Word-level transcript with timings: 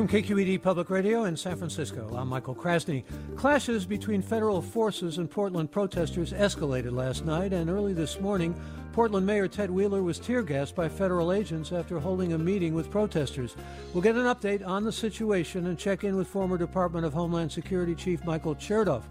From 0.00 0.08
KQED 0.08 0.62
Public 0.62 0.88
Radio 0.88 1.24
in 1.24 1.36
San 1.36 1.56
Francisco, 1.56 2.10
I'm 2.16 2.28
Michael 2.28 2.54
Krasny. 2.54 3.04
Clashes 3.36 3.84
between 3.84 4.22
federal 4.22 4.62
forces 4.62 5.18
and 5.18 5.30
Portland 5.30 5.70
protesters 5.70 6.32
escalated 6.32 6.92
last 6.92 7.26
night, 7.26 7.52
and 7.52 7.68
early 7.68 7.92
this 7.92 8.18
morning, 8.18 8.58
Portland 8.94 9.26
Mayor 9.26 9.46
Ted 9.46 9.70
Wheeler 9.70 10.02
was 10.02 10.18
tear 10.18 10.40
gassed 10.40 10.74
by 10.74 10.88
federal 10.88 11.32
agents 11.32 11.70
after 11.70 12.00
holding 12.00 12.32
a 12.32 12.38
meeting 12.38 12.72
with 12.72 12.90
protesters. 12.90 13.56
We'll 13.92 14.02
get 14.02 14.16
an 14.16 14.24
update 14.24 14.66
on 14.66 14.84
the 14.84 14.90
situation 14.90 15.66
and 15.66 15.78
check 15.78 16.02
in 16.02 16.16
with 16.16 16.28
former 16.28 16.56
Department 16.56 17.04
of 17.04 17.12
Homeland 17.12 17.52
Security 17.52 17.94
Chief 17.94 18.24
Michael 18.24 18.54
Chertoff. 18.54 19.02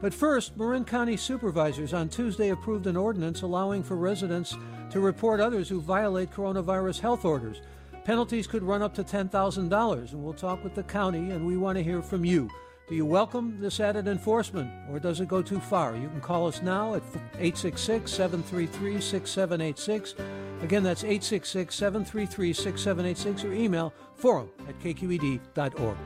But 0.00 0.14
first, 0.14 0.56
Marin 0.56 0.86
County 0.86 1.18
supervisors 1.18 1.92
on 1.92 2.08
Tuesday 2.08 2.48
approved 2.48 2.86
an 2.86 2.96
ordinance 2.96 3.42
allowing 3.42 3.82
for 3.82 3.96
residents 3.96 4.56
to 4.92 5.00
report 5.00 5.40
others 5.40 5.68
who 5.68 5.82
violate 5.82 6.30
coronavirus 6.30 7.00
health 7.00 7.26
orders. 7.26 7.60
Penalties 8.08 8.46
could 8.46 8.62
run 8.62 8.80
up 8.80 8.94
to 8.94 9.04
$10,000, 9.04 10.12
and 10.12 10.24
we'll 10.24 10.32
talk 10.32 10.64
with 10.64 10.74
the 10.74 10.82
county, 10.82 11.30
and 11.30 11.46
we 11.46 11.58
want 11.58 11.76
to 11.76 11.84
hear 11.84 12.00
from 12.00 12.24
you. 12.24 12.48
Do 12.88 12.94
you 12.94 13.04
welcome 13.04 13.60
this 13.60 13.80
added 13.80 14.08
enforcement, 14.08 14.70
or 14.90 14.98
does 14.98 15.20
it 15.20 15.28
go 15.28 15.42
too 15.42 15.60
far? 15.60 15.94
You 15.94 16.08
can 16.08 16.22
call 16.22 16.46
us 16.46 16.62
now 16.62 16.94
at 16.94 17.02
866 17.34 18.10
733 18.10 18.98
6786. 18.98 20.14
Again, 20.62 20.82
that's 20.82 21.04
866 21.04 21.74
733 21.74 22.54
6786, 22.54 23.44
or 23.44 23.52
email 23.52 23.92
forum 24.14 24.48
at 24.66 24.80
kqed.org. 24.80 25.98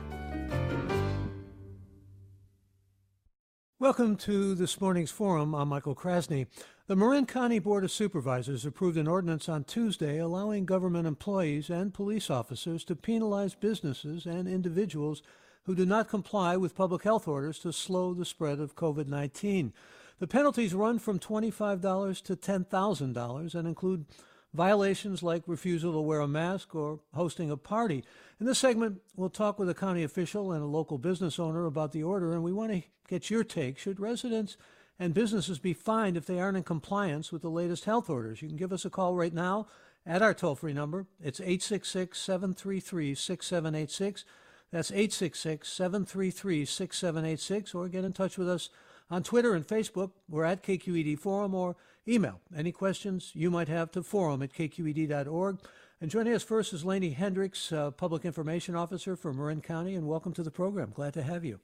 Welcome 3.83 4.15
to 4.19 4.55
this 4.55 4.79
morning's 4.79 5.11
forum. 5.11 5.53
I'm 5.53 5.67
Michael 5.67 5.93
Krasny. 5.93 6.47
The 6.87 6.95
Marin 6.95 7.25
County 7.25 7.59
Board 7.59 7.83
of 7.83 7.91
Supervisors 7.91 8.65
approved 8.65 8.95
an 8.95 9.09
ordinance 9.09 9.49
on 9.49 9.65
Tuesday 9.65 10.19
allowing 10.19 10.65
government 10.65 11.05
employees 11.05 11.69
and 11.69 11.93
police 11.93 12.29
officers 12.29 12.85
to 12.85 12.95
penalize 12.95 13.55
businesses 13.55 14.25
and 14.25 14.47
individuals 14.47 15.21
who 15.63 15.75
do 15.75 15.85
not 15.85 16.07
comply 16.07 16.55
with 16.55 16.77
public 16.77 17.03
health 17.03 17.27
orders 17.27 17.59
to 17.59 17.73
slow 17.73 18.13
the 18.13 18.23
spread 18.23 18.61
of 18.61 18.77
COVID 18.77 19.07
19. 19.07 19.73
The 20.19 20.27
penalties 20.27 20.73
run 20.73 20.97
from 20.97 21.19
$25 21.19 22.23
to 22.23 22.37
$10,000 22.37 23.53
and 23.53 23.67
include 23.67 24.05
violations 24.53 25.23
like 25.23 25.43
refusal 25.47 25.93
to 25.93 26.01
wear 26.01 26.19
a 26.19 26.27
mask 26.27 26.75
or 26.75 26.99
hosting 27.13 27.49
a 27.49 27.57
party. 27.57 28.03
In 28.39 28.45
this 28.45 28.59
segment, 28.59 29.01
we'll 29.15 29.29
talk 29.29 29.57
with 29.57 29.69
a 29.69 29.73
county 29.73 30.03
official 30.03 30.51
and 30.51 30.61
a 30.61 30.67
local 30.67 30.97
business 30.97 31.39
owner 31.39 31.65
about 31.65 31.91
the 31.91 32.03
order, 32.03 32.33
and 32.33 32.43
we 32.43 32.53
want 32.53 32.71
to 32.71 32.83
get 33.07 33.29
your 33.29 33.43
take. 33.43 33.79
Should 33.79 33.99
residents 33.99 34.57
and 34.99 35.13
businesses 35.13 35.59
be 35.59 35.73
fined 35.73 36.17
if 36.17 36.25
they 36.25 36.39
aren't 36.39 36.57
in 36.57 36.63
compliance 36.63 37.31
with 37.31 37.41
the 37.41 37.49
latest 37.49 37.85
health 37.85 38.09
orders? 38.09 38.41
You 38.41 38.47
can 38.47 38.57
give 38.57 38.73
us 38.73 38.85
a 38.85 38.89
call 38.89 39.15
right 39.15 39.33
now 39.33 39.67
at 40.05 40.21
our 40.21 40.33
toll 40.33 40.55
free 40.55 40.73
number. 40.73 41.07
It's 41.21 41.39
866 41.39 42.19
733 42.19 43.15
6786. 43.15 44.25
That's 44.71 44.91
866 44.91 45.69
733 45.69 46.65
6786, 46.65 47.75
or 47.75 47.87
get 47.87 48.03
in 48.03 48.13
touch 48.13 48.37
with 48.37 48.49
us 48.49 48.69
on 49.09 49.23
Twitter 49.23 49.53
and 49.53 49.67
Facebook. 49.67 50.11
We're 50.29 50.45
at 50.45 50.63
KQED 50.63 51.19
Forum, 51.19 51.53
or 51.53 51.75
email 52.07 52.41
any 52.55 52.71
questions 52.71 53.31
you 53.33 53.49
might 53.49 53.67
have 53.67 53.91
to 53.91 54.03
forum 54.03 54.41
at 54.41 54.53
kqed.org. 54.53 55.59
And 56.01 56.11
joining 56.11 56.33
us 56.33 56.43
first 56.43 56.73
is 56.73 56.83
Laney 56.83 57.11
Hendricks, 57.11 57.71
uh, 57.71 57.91
Public 57.91 58.25
Information 58.25 58.75
Officer 58.75 59.15
for 59.15 59.33
Marin 59.33 59.61
County, 59.61 59.95
and 59.95 60.07
welcome 60.07 60.33
to 60.33 60.43
the 60.43 60.51
program. 60.51 60.91
Glad 60.93 61.13
to 61.13 61.23
have 61.23 61.45
you. 61.45 61.59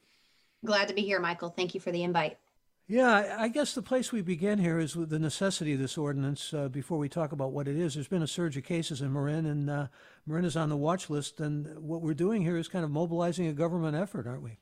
Glad 0.66 0.88
to 0.88 0.94
be 0.94 1.02
here, 1.02 1.20
Michael. 1.20 1.50
Thank 1.50 1.74
you 1.74 1.80
for 1.80 1.92
the 1.92 2.04
invite. 2.04 2.38
Yeah, 2.88 3.36
I 3.38 3.50
guess 3.50 3.76
the 3.76 3.84
place 3.84 4.12
we 4.12 4.24
begin 4.24 4.58
here 4.58 4.80
is 4.80 4.96
with 4.96 5.12
the 5.12 5.20
necessity 5.20 5.74
of 5.74 5.80
this 5.80 5.96
ordinance. 5.96 6.54
Uh, 6.54 6.70
before 6.70 6.98
we 6.98 7.08
talk 7.08 7.32
about 7.32 7.52
what 7.52 7.68
it 7.68 7.78
is, 7.78 7.94
there's 7.94 8.08
been 8.08 8.24
a 8.24 8.28
surge 8.28 8.58
of 8.58 8.64
cases 8.64 9.02
in 9.02 9.14
Marin, 9.14 9.46
and 9.46 9.70
uh, 9.70 9.88
Marin 10.26 10.44
is 10.44 10.58
on 10.58 10.70
the 10.70 10.76
watch 10.76 11.08
list. 11.08 11.40
And 11.40 11.78
what 11.78 12.02
we're 12.02 12.16
doing 12.16 12.42
here 12.42 12.58
is 12.58 12.68
kind 12.68 12.84
of 12.84 12.90
mobilizing 12.90 13.46
a 13.46 13.54
government 13.54 13.96
effort, 13.96 14.26
aren't 14.26 14.42
we? 14.42 14.58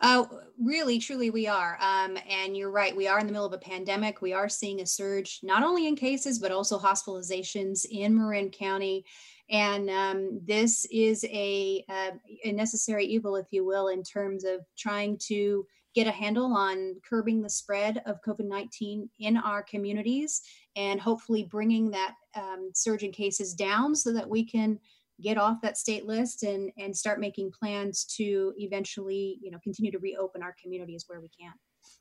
Uh, 0.00 0.24
really, 0.62 0.98
truly, 0.98 1.30
we 1.30 1.46
are. 1.46 1.78
Um, 1.80 2.18
and 2.28 2.56
you're 2.56 2.70
right. 2.70 2.94
We 2.94 3.08
are 3.08 3.18
in 3.18 3.26
the 3.26 3.32
middle 3.32 3.46
of 3.46 3.52
a 3.52 3.58
pandemic. 3.58 4.20
We 4.20 4.32
are 4.32 4.48
seeing 4.48 4.80
a 4.80 4.86
surge, 4.86 5.40
not 5.42 5.62
only 5.62 5.86
in 5.86 5.96
cases, 5.96 6.38
but 6.38 6.52
also 6.52 6.78
hospitalizations 6.78 7.86
in 7.90 8.16
Marin 8.16 8.50
County. 8.50 9.04
And 9.48 9.88
um, 9.88 10.40
this 10.44 10.86
is 10.90 11.24
a, 11.24 11.84
uh, 11.88 12.10
a 12.44 12.52
necessary 12.52 13.06
evil, 13.06 13.36
if 13.36 13.46
you 13.50 13.64
will, 13.64 13.88
in 13.88 14.02
terms 14.02 14.44
of 14.44 14.60
trying 14.76 15.18
to 15.28 15.64
get 15.94 16.06
a 16.06 16.12
handle 16.12 16.52
on 16.54 16.96
curbing 17.08 17.40
the 17.40 17.48
spread 17.48 18.02
of 18.04 18.20
COVID 18.22 18.46
19 18.46 19.08
in 19.18 19.36
our 19.38 19.62
communities 19.62 20.42
and 20.76 21.00
hopefully 21.00 21.44
bringing 21.44 21.90
that 21.90 22.14
um, 22.34 22.70
surge 22.74 23.02
in 23.02 23.12
cases 23.12 23.54
down 23.54 23.94
so 23.96 24.12
that 24.12 24.28
we 24.28 24.44
can 24.44 24.78
get 25.22 25.38
off 25.38 25.60
that 25.62 25.78
state 25.78 26.06
list 26.06 26.42
and, 26.42 26.70
and 26.78 26.96
start 26.96 27.20
making 27.20 27.50
plans 27.50 28.04
to 28.04 28.52
eventually 28.58 29.38
you 29.40 29.50
know 29.50 29.58
continue 29.62 29.90
to 29.92 29.98
reopen 29.98 30.42
our 30.42 30.54
communities 30.62 31.04
where 31.06 31.20
we 31.20 31.28
can. 31.28 31.52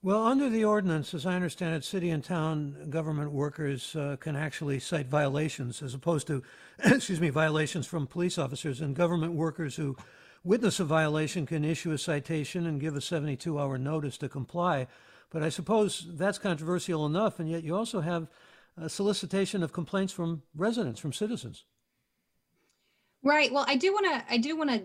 Well, 0.02 0.26
under 0.26 0.50
the 0.50 0.66
ordinance, 0.66 1.14
as 1.14 1.26
I 1.26 1.36
understand 1.36 1.76
it, 1.76 1.84
city 1.84 2.10
and 2.10 2.24
town 2.24 2.90
government 2.90 3.32
workers 3.32 3.96
uh, 3.96 4.18
can 4.20 4.36
actually 4.36 4.80
cite 4.80 5.08
violations 5.08 5.82
as 5.82 5.94
opposed 5.94 6.28
to, 6.28 6.44
excuse 6.84 7.22
me, 7.22 7.30
violations 7.30 7.88
from 7.88 8.06
police 8.08 8.38
officers 8.38 8.82
and 8.82 8.96
government 8.96 9.34
workers 9.34 9.76
who 9.76 9.96
witness 10.44 10.80
a 10.80 10.86
violation 10.86 11.46
can 11.46 11.66
issue 11.66 11.92
a 11.92 11.98
citation 11.98 12.68
and 12.68 12.80
give 12.80 12.96
a 12.96 13.02
72 13.02 13.60
hour 13.60 13.78
notice 13.78 14.18
to 14.20 14.30
comply. 14.30 14.88
But 15.32 15.42
I 15.42 15.50
suppose 15.50 16.08
that's 16.14 16.38
controversial 16.38 17.06
enough, 17.06 17.40
and 17.40 17.50
yet 17.50 17.64
you 17.64 17.76
also 17.76 18.02
have 18.02 18.28
a 18.78 18.90
solicitation 18.90 19.64
of 19.64 19.74
complaints 19.74 20.14
from 20.14 20.44
residents, 20.56 21.00
from 21.00 21.14
citizens. 21.14 21.66
Right. 23.26 23.52
Well, 23.52 23.66
I 23.68 23.76
do 23.76 23.92
want 23.92 24.06
to 24.06 24.34
I 24.34 24.38
do 24.38 24.56
want 24.56 24.70
to 24.70 24.84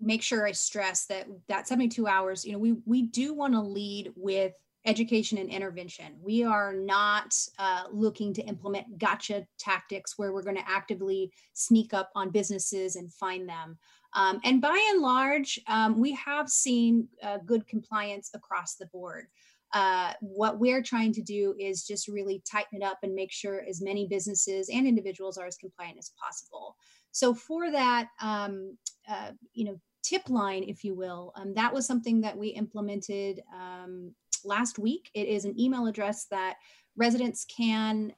make 0.00 0.22
sure 0.22 0.44
I 0.44 0.50
stress 0.50 1.06
that 1.06 1.28
that 1.48 1.68
72 1.68 2.06
hours, 2.06 2.44
you 2.44 2.52
know, 2.52 2.58
we 2.58 2.74
we 2.84 3.02
do 3.02 3.32
want 3.32 3.54
to 3.54 3.60
lead 3.60 4.12
with 4.16 4.52
education 4.84 5.38
and 5.38 5.48
intervention. 5.48 6.16
We 6.20 6.42
are 6.42 6.74
not 6.74 7.32
uh, 7.58 7.84
looking 7.92 8.34
to 8.34 8.42
implement 8.42 8.98
gotcha 8.98 9.46
tactics 9.58 10.18
where 10.18 10.32
we're 10.32 10.42
going 10.42 10.56
to 10.56 10.68
actively 10.68 11.32
sneak 11.54 11.94
up 11.94 12.10
on 12.16 12.30
businesses 12.30 12.96
and 12.96 13.10
find 13.10 13.48
them. 13.48 13.78
Um, 14.14 14.40
and 14.44 14.60
by 14.60 14.76
and 14.92 15.00
large, 15.00 15.58
um, 15.68 15.98
we 15.98 16.12
have 16.14 16.50
seen 16.50 17.08
uh, 17.22 17.38
good 17.46 17.66
compliance 17.66 18.30
across 18.34 18.74
the 18.74 18.86
board. 18.86 19.26
Uh, 19.72 20.12
what 20.20 20.60
we're 20.60 20.82
trying 20.82 21.12
to 21.12 21.22
do 21.22 21.54
is 21.58 21.84
just 21.84 22.06
really 22.06 22.42
tighten 22.48 22.80
it 22.80 22.84
up 22.84 22.98
and 23.02 23.14
make 23.14 23.32
sure 23.32 23.64
as 23.68 23.80
many 23.80 24.06
businesses 24.06 24.68
and 24.68 24.86
individuals 24.86 25.38
are 25.38 25.46
as 25.46 25.56
compliant 25.56 25.98
as 25.98 26.12
possible. 26.22 26.76
So 27.14 27.32
for 27.32 27.70
that, 27.70 28.08
um, 28.20 28.76
uh, 29.08 29.30
you 29.52 29.64
know, 29.64 29.80
tip 30.02 30.28
line, 30.28 30.64
if 30.64 30.82
you 30.82 30.94
will, 30.94 31.32
um, 31.36 31.54
that 31.54 31.72
was 31.72 31.86
something 31.86 32.20
that 32.22 32.36
we 32.36 32.48
implemented 32.48 33.40
um, 33.54 34.12
last 34.44 34.80
week. 34.80 35.10
It 35.14 35.28
is 35.28 35.44
an 35.44 35.58
email 35.58 35.86
address 35.86 36.26
that 36.32 36.56
residents 36.96 37.44
can 37.44 38.12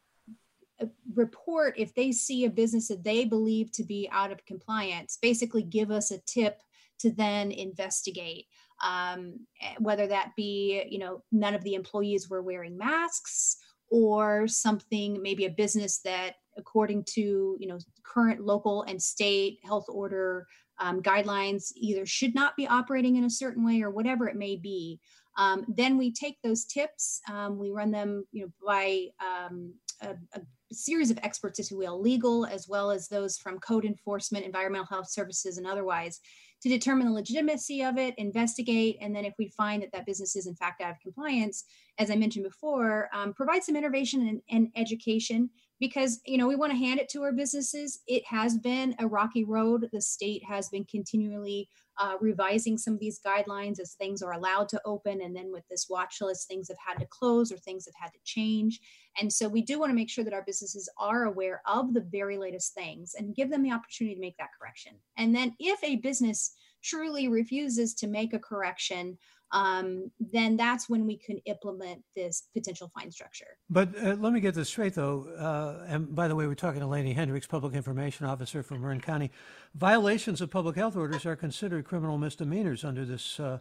report 1.15 1.75
if 1.77 1.95
they 1.95 2.11
see 2.11 2.47
a 2.47 2.51
business 2.51 2.89
that 2.89 3.05
they 3.05 3.27
believe 3.27 3.71
to 3.73 3.85
be 3.85 4.09
out 4.13 4.31
of 4.31 4.45
compliance 4.45 5.19
basically 5.23 5.63
give 5.63 5.91
us 5.91 6.11
a 6.11 6.19
tip 6.27 6.61
to 6.99 7.11
then 7.11 7.51
investigate 7.51 8.45
um, 8.85 9.41
eh, 9.63 9.75
whether 9.79 10.07
that 10.07 10.33
be 10.37 10.85
you 10.91 10.99
know 10.99 11.23
none 11.33 11.55
of 11.55 11.65
the 11.65 11.73
employees 11.73 12.29
were 12.29 12.43
wearing 12.43 12.77
masks 12.77 13.57
or 13.91 14.47
something 14.47 15.23
maybe 15.23 15.47
a 15.47 15.51
business 15.51 16.01
that 16.01 16.35
according 16.57 17.05
to 17.05 17.57
you 17.59 17.67
know 17.67 17.79
current 18.03 18.41
local 18.41 18.83
and 18.83 19.01
state 19.01 19.59
health 19.65 19.87
order 19.89 20.47
um, 20.79 21.03
guidelines 21.03 21.73
either 21.75 22.05
should 22.07 22.35
not 22.35 22.57
be 22.57 22.67
operating 22.67 23.17
in 23.17 23.25
a 23.25 23.31
certain 23.31 23.65
way 23.65 23.83
or 23.83 23.91
whatever 23.91 24.29
it 24.29 24.37
may 24.37 24.57
be. 24.57 25.01
Um, 25.39 25.65
then 25.69 25.99
we 25.99 26.13
take 26.13 26.37
those 26.43 26.65
tips, 26.65 27.21
um, 27.31 27.59
we 27.59 27.71
run 27.71 27.91
them, 27.91 28.25
you 28.33 28.43
know, 28.43 28.53
by 28.67 29.09
um, 29.21 29.75
a, 30.01 30.15
a 30.35 30.41
series 30.73 31.11
of 31.11 31.19
experts, 31.23 31.59
if 31.59 31.71
you 31.71 31.77
will, 31.77 32.01
legal 32.01 32.47
as 32.47 32.69
well 32.69 32.91
as 32.91 33.09
those 33.09 33.37
from 33.37 33.59
code 33.59 33.85
enforcement, 33.85 34.47
environmental 34.47 34.87
health 34.87 35.11
services, 35.11 35.59
and 35.59 35.67
otherwise, 35.67 36.21
to 36.63 36.71
determine 36.71 37.07
the 37.07 37.13
legitimacy 37.13 37.83
of 37.83 37.99
it, 37.99 38.15
investigate, 38.17 38.97
and 39.03 39.15
then 39.15 39.27
if 39.27 39.35
we 39.39 39.49
find 39.49 39.83
that 39.83 39.93
that 39.93 40.07
business 40.07 40.37
is 40.37 40.47
in 40.47 40.55
fact 40.55 40.81
out 40.81 40.91
of 40.91 41.01
compliance, 41.01 41.65
as 41.99 42.11
I 42.11 42.17
mentioned 42.17 42.45
before, 42.45 43.11
um, 43.13 43.35
provide 43.35 43.63
some 43.63 43.77
innovation 43.77 44.27
and, 44.27 44.41
and 44.51 44.69
education 44.75 45.51
because 45.81 46.21
you 46.25 46.39
know 46.39 46.47
we 46.47 46.57
want 46.57 46.73
to 46.73 46.79
hand 46.79 47.01
it 47.01 47.09
to 47.11 47.23
our 47.23 47.33
businesses. 47.33 48.01
It 48.07 48.25
has 48.27 48.59
been 48.59 48.95
a 48.99 49.07
rocky 49.07 49.45
road. 49.45 49.89
The 49.93 50.01
state 50.01 50.43
has 50.45 50.69
been 50.69 50.85
continually 50.85 51.69
uh, 51.99 52.17
revising 52.21 52.77
some 52.77 52.95
of 52.95 53.01
these 53.01 53.21
guidelines 53.25 53.81
as 53.81 53.95
things 53.95 54.23
are 54.23 54.33
allowed 54.33 54.69
to 54.69 54.81
open 54.85 55.23
and 55.23 55.35
then 55.35 55.51
with 55.51 55.67
this 55.69 55.87
watch 55.89 56.19
list 56.21 56.47
things 56.47 56.69
have 56.69 56.77
had 56.85 57.01
to 57.01 57.07
close 57.07 57.51
or 57.51 57.57
things 57.57 57.87
have 57.87 57.95
had 57.99 58.13
to 58.13 58.19
change. 58.25 58.81
And 59.19 59.33
so 59.33 59.49
we 59.49 59.63
do 59.63 59.79
want 59.79 59.91
to 59.91 59.95
make 59.95 60.11
sure 60.11 60.25
that 60.25 60.35
our 60.35 60.45
businesses 60.45 60.91
are 60.99 61.25
aware 61.25 61.63
of 61.67 61.95
the 61.95 62.07
very 62.13 62.37
latest 62.37 62.75
things 62.75 63.15
and 63.17 63.35
give 63.35 63.51
them 63.51 63.63
the 63.63 63.73
opportunity 63.73 64.15
to 64.15 64.21
make 64.21 64.37
that 64.37 64.51
correction. 64.61 64.93
And 65.17 65.35
then 65.35 65.55
if 65.59 65.83
a 65.83 65.97
business 65.97 66.53
truly 66.87 67.29
refuses 67.29 67.95
to 67.95 68.07
make 68.07 68.33
a 68.33 68.39
correction 68.39 69.19
um, 69.53 70.11
then 70.19 70.57
that's 70.57 70.89
when 70.89 71.07
we 71.07 71.17
can 71.17 71.39
implement 71.47 72.03
this 72.15 72.49
potential 72.53 72.91
fine 72.99 73.11
structure. 73.11 73.57
But 73.71 73.91
uh, 74.03 74.17
let 74.19 74.33
me 74.33 74.41
get 74.41 74.55
this 74.55 74.69
straight, 74.69 74.95
though. 74.95 75.29
Uh, 75.39 75.87
and 75.89 76.15
by 76.15 76.29
the 76.29 76.35
way, 76.35 76.47
we're 76.47 76.55
talking 76.55 76.81
to 76.81 76.87
Laney 76.87 77.13
Hendricks, 77.13 77.47
Public 77.47 77.75
Information 77.75 78.27
Officer 78.27 78.63
for 78.63 78.77
Marin 78.79 79.01
County. 79.01 79.31
Violations 79.75 80.41
of 80.41 80.51
public 80.51 80.77
health 80.77 80.97
orders 80.97 81.25
are 81.27 81.37
considered 81.37 81.85
criminal 81.85 82.19
misdemeanors 82.19 82.85
under 82.85 83.05
this 83.05 83.39
uh, 83.39 83.59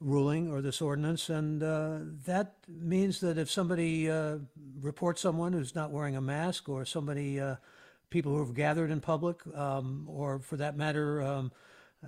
ruling 0.00 0.50
or 0.50 0.62
this 0.62 0.80
ordinance, 0.80 1.28
and 1.28 1.62
uh, 1.62 1.98
that 2.24 2.54
means 2.68 3.20
that 3.20 3.38
if 3.38 3.50
somebody 3.50 4.10
uh, 4.10 4.38
reports 4.80 5.20
someone 5.20 5.52
who's 5.52 5.74
not 5.74 5.90
wearing 5.90 6.16
a 6.16 6.20
mask, 6.20 6.68
or 6.68 6.84
somebody, 6.84 7.40
uh, 7.40 7.56
people 8.10 8.32
who 8.32 8.44
have 8.44 8.54
gathered 8.54 8.90
in 8.90 9.00
public, 9.00 9.36
um, 9.54 10.06
or 10.08 10.38
for 10.38 10.56
that 10.56 10.76
matter. 10.76 11.22
Um, 11.22 11.52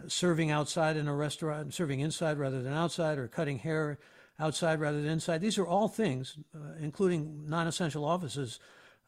serving 0.07 0.51
outside 0.51 0.97
in 0.97 1.09
a 1.09 1.15
restaurant, 1.15 1.75
serving 1.75 2.01
inside 2.01 2.39
rather 2.39 2.63
than 2.63 2.73
outside, 2.73 3.19
or 3.19 3.29
cutting 3.29 3.59
hair 3.59 3.99
outside 4.39 4.81
rather 4.81 5.01
than 5.01 5.11
inside. 5.11 5.41
These 5.41 5.59
are 5.59 5.67
all 5.67 5.89
things, 5.89 6.39
uh, 6.55 6.75
including 6.81 7.49
non 7.49 7.67
essential 7.67 8.05
offices 8.05 8.61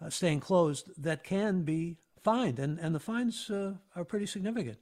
uh, 0.02 0.10
staying 0.10 0.40
closed, 0.40 0.90
that 0.96 1.24
can 1.24 1.62
be 1.62 1.96
fined, 2.22 2.58
and, 2.58 2.78
and 2.78 2.94
the 2.94 3.00
fines 3.00 3.50
uh, 3.50 3.74
are 3.94 4.04
pretty 4.04 4.26
significant. 4.26 4.78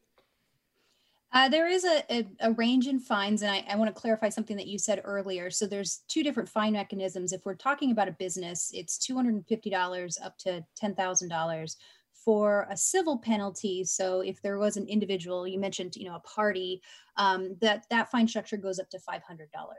Uh, 1.30 1.48
there 1.48 1.68
is 1.68 1.84
a, 1.84 2.02
a, 2.10 2.26
a, 2.40 2.52
range 2.52 2.86
in 2.86 2.98
fines, 2.98 3.42
and 3.42 3.50
I, 3.50 3.62
I 3.68 3.76
want 3.76 3.94
to 3.94 4.00
clarify 4.00 4.30
something 4.30 4.56
that 4.56 4.66
you 4.66 4.78
said 4.78 5.02
earlier. 5.04 5.50
So 5.50 5.66
there's 5.66 6.00
two 6.08 6.22
different 6.22 6.48
fine 6.48 6.72
mechanisms. 6.72 7.34
If 7.34 7.44
we're 7.44 7.54
talking 7.54 7.90
about 7.90 8.08
a 8.08 8.12
business, 8.12 8.70
it's 8.72 8.96
$250 9.06 10.24
up 10.24 10.38
to 10.38 10.64
$10,000 10.82 11.76
for 12.24 12.66
a 12.70 12.76
civil 12.76 13.18
penalty. 13.18 13.84
So 13.84 14.20
if 14.20 14.42
there 14.42 14.58
was 14.58 14.76
an 14.76 14.86
individual 14.86 15.46
you 15.46 15.58
mentioned 15.58 15.96
you 15.96 16.08
know 16.08 16.16
a 16.16 16.20
party 16.20 16.82
um, 17.16 17.56
that 17.60 17.86
that 17.90 18.10
fine 18.10 18.28
structure 18.28 18.56
goes 18.56 18.78
up 18.78 18.90
to 18.90 18.98
$500 18.98 19.20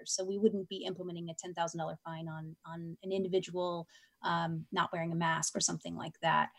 so 0.06 0.24
we 0.24 0.38
wouldn't 0.38 0.69
be 0.69 0.77
implementing 0.77 1.30
a 1.30 1.33
$10000 1.33 1.95
fine 2.03 2.27
on 2.27 2.56
on 2.65 2.97
an 3.03 3.12
individual 3.12 3.88
um, 4.24 4.65
not 4.71 4.89
wearing 4.91 5.12
a 5.12 5.15
mask 5.15 5.56
or 5.56 5.62
something 5.62 5.95
like 5.95 6.19
that. 6.21 6.50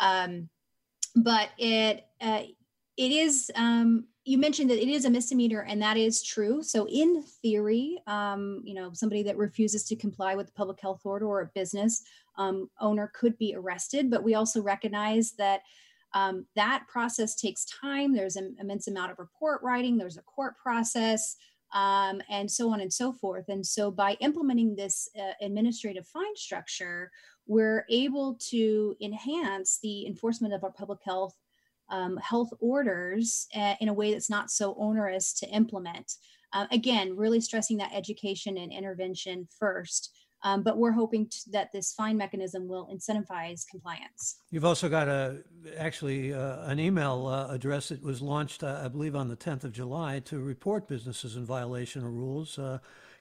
Um, 0.00 0.48
but 1.14 1.50
it 1.58 2.06
uh, 2.20 2.42
it 2.96 3.12
is 3.12 3.50
um, 3.54 4.06
you 4.26 4.38
mentioned 4.38 4.68
that 4.68 4.82
it 4.82 4.88
is 4.88 5.04
a 5.04 5.10
misdemeanor 5.10 5.60
and 5.60 5.80
that 5.80 5.96
is 5.96 6.22
true. 6.22 6.62
So 6.62 6.86
in 6.88 7.22
theory 7.22 7.98
um, 8.06 8.60
you 8.64 8.74
know 8.74 8.90
somebody 8.92 9.22
that 9.22 9.36
refuses 9.36 9.84
to 9.84 9.96
comply 9.96 10.34
with 10.34 10.46
the 10.46 10.52
public 10.52 10.80
health 10.80 11.02
order 11.04 11.26
or 11.26 11.40
a 11.42 11.50
business 11.54 12.02
um, 12.36 12.68
owner 12.80 13.10
could 13.14 13.38
be 13.38 13.54
arrested. 13.56 14.10
But 14.10 14.24
we 14.24 14.34
also 14.34 14.60
recognize 14.60 15.32
that 15.38 15.60
um, 16.12 16.46
that 16.56 16.84
process 16.88 17.34
takes 17.34 17.64
time. 17.66 18.14
There's 18.14 18.36
an 18.36 18.56
immense 18.60 18.88
amount 18.88 19.12
of 19.12 19.18
report 19.18 19.62
writing. 19.62 19.96
There's 19.96 20.18
a 20.18 20.22
court 20.22 20.56
process 20.56 21.36
um, 21.72 22.22
and 22.30 22.50
so 22.50 22.70
on 22.72 22.80
and 22.80 22.92
so 22.92 23.12
forth. 23.12 23.48
And 23.48 23.66
so 23.66 23.90
by 23.90 24.16
implementing 24.20 24.76
this 24.76 25.08
uh, 25.18 25.32
administrative 25.40 26.06
fine 26.06 26.36
structure 26.36 27.10
we're 27.46 27.84
able 27.88 28.34
to 28.50 28.96
enhance 29.00 29.78
the 29.82 30.06
enforcement 30.06 30.52
of 30.52 30.64
our 30.64 30.72
public 30.72 30.98
health 31.04 31.36
um, 31.90 32.16
health 32.18 32.50
orders 32.60 33.46
uh, 33.54 33.74
in 33.80 33.88
a 33.88 33.94
way 33.94 34.12
that's 34.12 34.30
not 34.30 34.50
so 34.50 34.74
onerous 34.78 35.32
to 35.34 35.48
implement. 35.48 36.14
Uh, 36.52 36.66
again, 36.70 37.16
really 37.16 37.40
stressing 37.40 37.76
that 37.78 37.92
education 37.94 38.56
and 38.58 38.72
intervention 38.72 39.46
first. 39.58 40.12
Um, 40.42 40.62
but 40.62 40.78
we're 40.78 40.92
hoping 40.92 41.28
to, 41.28 41.50
that 41.52 41.72
this 41.72 41.92
fine 41.94 42.16
mechanism 42.16 42.68
will 42.68 42.88
incentivize 42.94 43.66
compliance. 43.68 44.40
You've 44.50 44.64
also 44.64 44.88
got 44.88 45.08
a 45.08 45.38
actually 45.76 46.32
uh, 46.32 46.68
an 46.70 46.78
email 46.78 47.26
uh, 47.26 47.52
address 47.52 47.88
that 47.88 48.02
was 48.02 48.22
launched, 48.22 48.62
uh, 48.62 48.82
I 48.84 48.88
believe, 48.88 49.16
on 49.16 49.28
the 49.28 49.36
10th 49.36 49.64
of 49.64 49.72
July 49.72 50.20
to 50.20 50.38
report 50.38 50.88
businesses 50.88 51.36
in 51.36 51.46
violation 51.46 52.04
of 52.04 52.12
rules. 52.12 52.60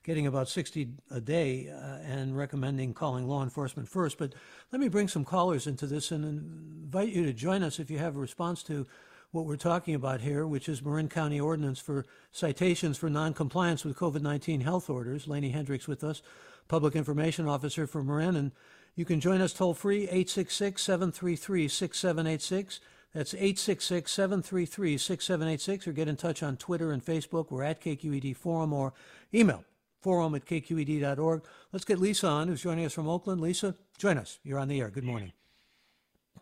Getting 0.06 0.28
about 0.28 0.48
60 0.48 0.90
a 1.10 1.20
day 1.20 1.68
uh, 1.68 1.98
and 2.06 2.38
recommending 2.38 2.94
calling 2.94 3.28
law 3.28 3.42
enforcement 3.42 3.90
first. 3.90 4.20
But 4.20 4.34
let 4.72 4.80
me 4.80 4.88
bring 4.88 5.08
some 5.08 5.26
callers 5.26 5.66
into 5.66 5.88
this 5.88 6.12
and 6.12 6.24
invite 6.24 7.10
you 7.10 7.26
to 7.26 7.34
join 7.34 7.64
us 7.64 7.80
if 7.80 7.90
you 7.90 7.98
have 7.98 8.16
a 8.16 8.20
response 8.20 8.62
to 8.64 8.86
what 9.32 9.48
we're 9.48 9.56
talking 9.56 9.96
about 9.96 10.22
here, 10.22 10.46
which 10.46 10.70
is 10.70 10.84
Marin 10.84 11.10
County 11.10 11.40
Ordinance 11.40 11.80
for 11.80 12.06
citations 12.32 13.00
for 13.00 13.10
noncompliance 13.10 13.84
with 13.84 13.98
COVID 13.98 14.22
19 14.22 14.62
health 14.62 14.92
orders. 14.92 15.28
Laney 15.28 15.50
Hendricks 15.50 15.88
with 15.88 16.04
us, 16.04 16.22
Public 16.68 16.96
Information 16.96 17.48
Officer 17.48 17.88
for 17.88 18.04
Marin. 18.04 18.36
And 18.36 18.52
you 18.96 19.06
can 19.06 19.20
join 19.20 19.42
us 19.42 19.54
toll 19.54 19.74
free, 19.74 20.04
866 20.04 20.84
733 20.84 21.68
6786. 21.68 22.80
That's 23.12 23.34
866 23.34 24.12
733 24.12 24.98
6786, 25.00 25.88
or 25.88 25.94
get 25.94 26.08
in 26.08 26.16
touch 26.16 26.44
on 26.44 26.58
Twitter 26.58 26.92
and 26.92 27.04
Facebook. 27.04 27.50
We're 27.50 27.64
at 27.64 27.82
KQED 27.82 28.38
Forum 28.38 28.72
or 28.72 28.94
email 29.34 29.64
forum 30.06 30.38
at 30.38 30.46
kqed.org. 30.46 31.42
Let's 31.74 31.84
get 31.84 31.98
Lisa 31.98 32.30
on, 32.30 32.48
who's 32.48 32.62
joining 32.62 32.86
us 32.86 32.94
from 32.94 33.10
Oakland. 33.10 33.42
Lisa, 33.42 33.74
join 33.98 34.22
us. 34.22 34.38
You're 34.46 34.62
on 34.62 34.70
the 34.70 34.78
air. 34.80 34.94
Good 34.94 35.04
morning. 35.04 35.34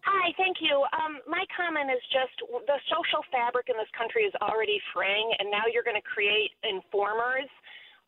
Hi, 0.03 0.35
thank 0.35 0.59
you. 0.59 0.83
Um, 0.91 1.23
my 1.31 1.47
comment 1.55 1.87
is 1.87 2.03
just 2.11 2.35
the 2.67 2.75
social 2.91 3.23
fabric 3.31 3.71
in 3.71 3.79
this 3.79 3.87
country 3.95 4.27
is 4.27 4.35
already 4.43 4.83
fraying, 4.91 5.31
and 5.39 5.47
now 5.47 5.63
you're 5.71 5.87
going 5.87 5.95
to 5.95 6.03
create 6.03 6.51
informers 6.67 7.47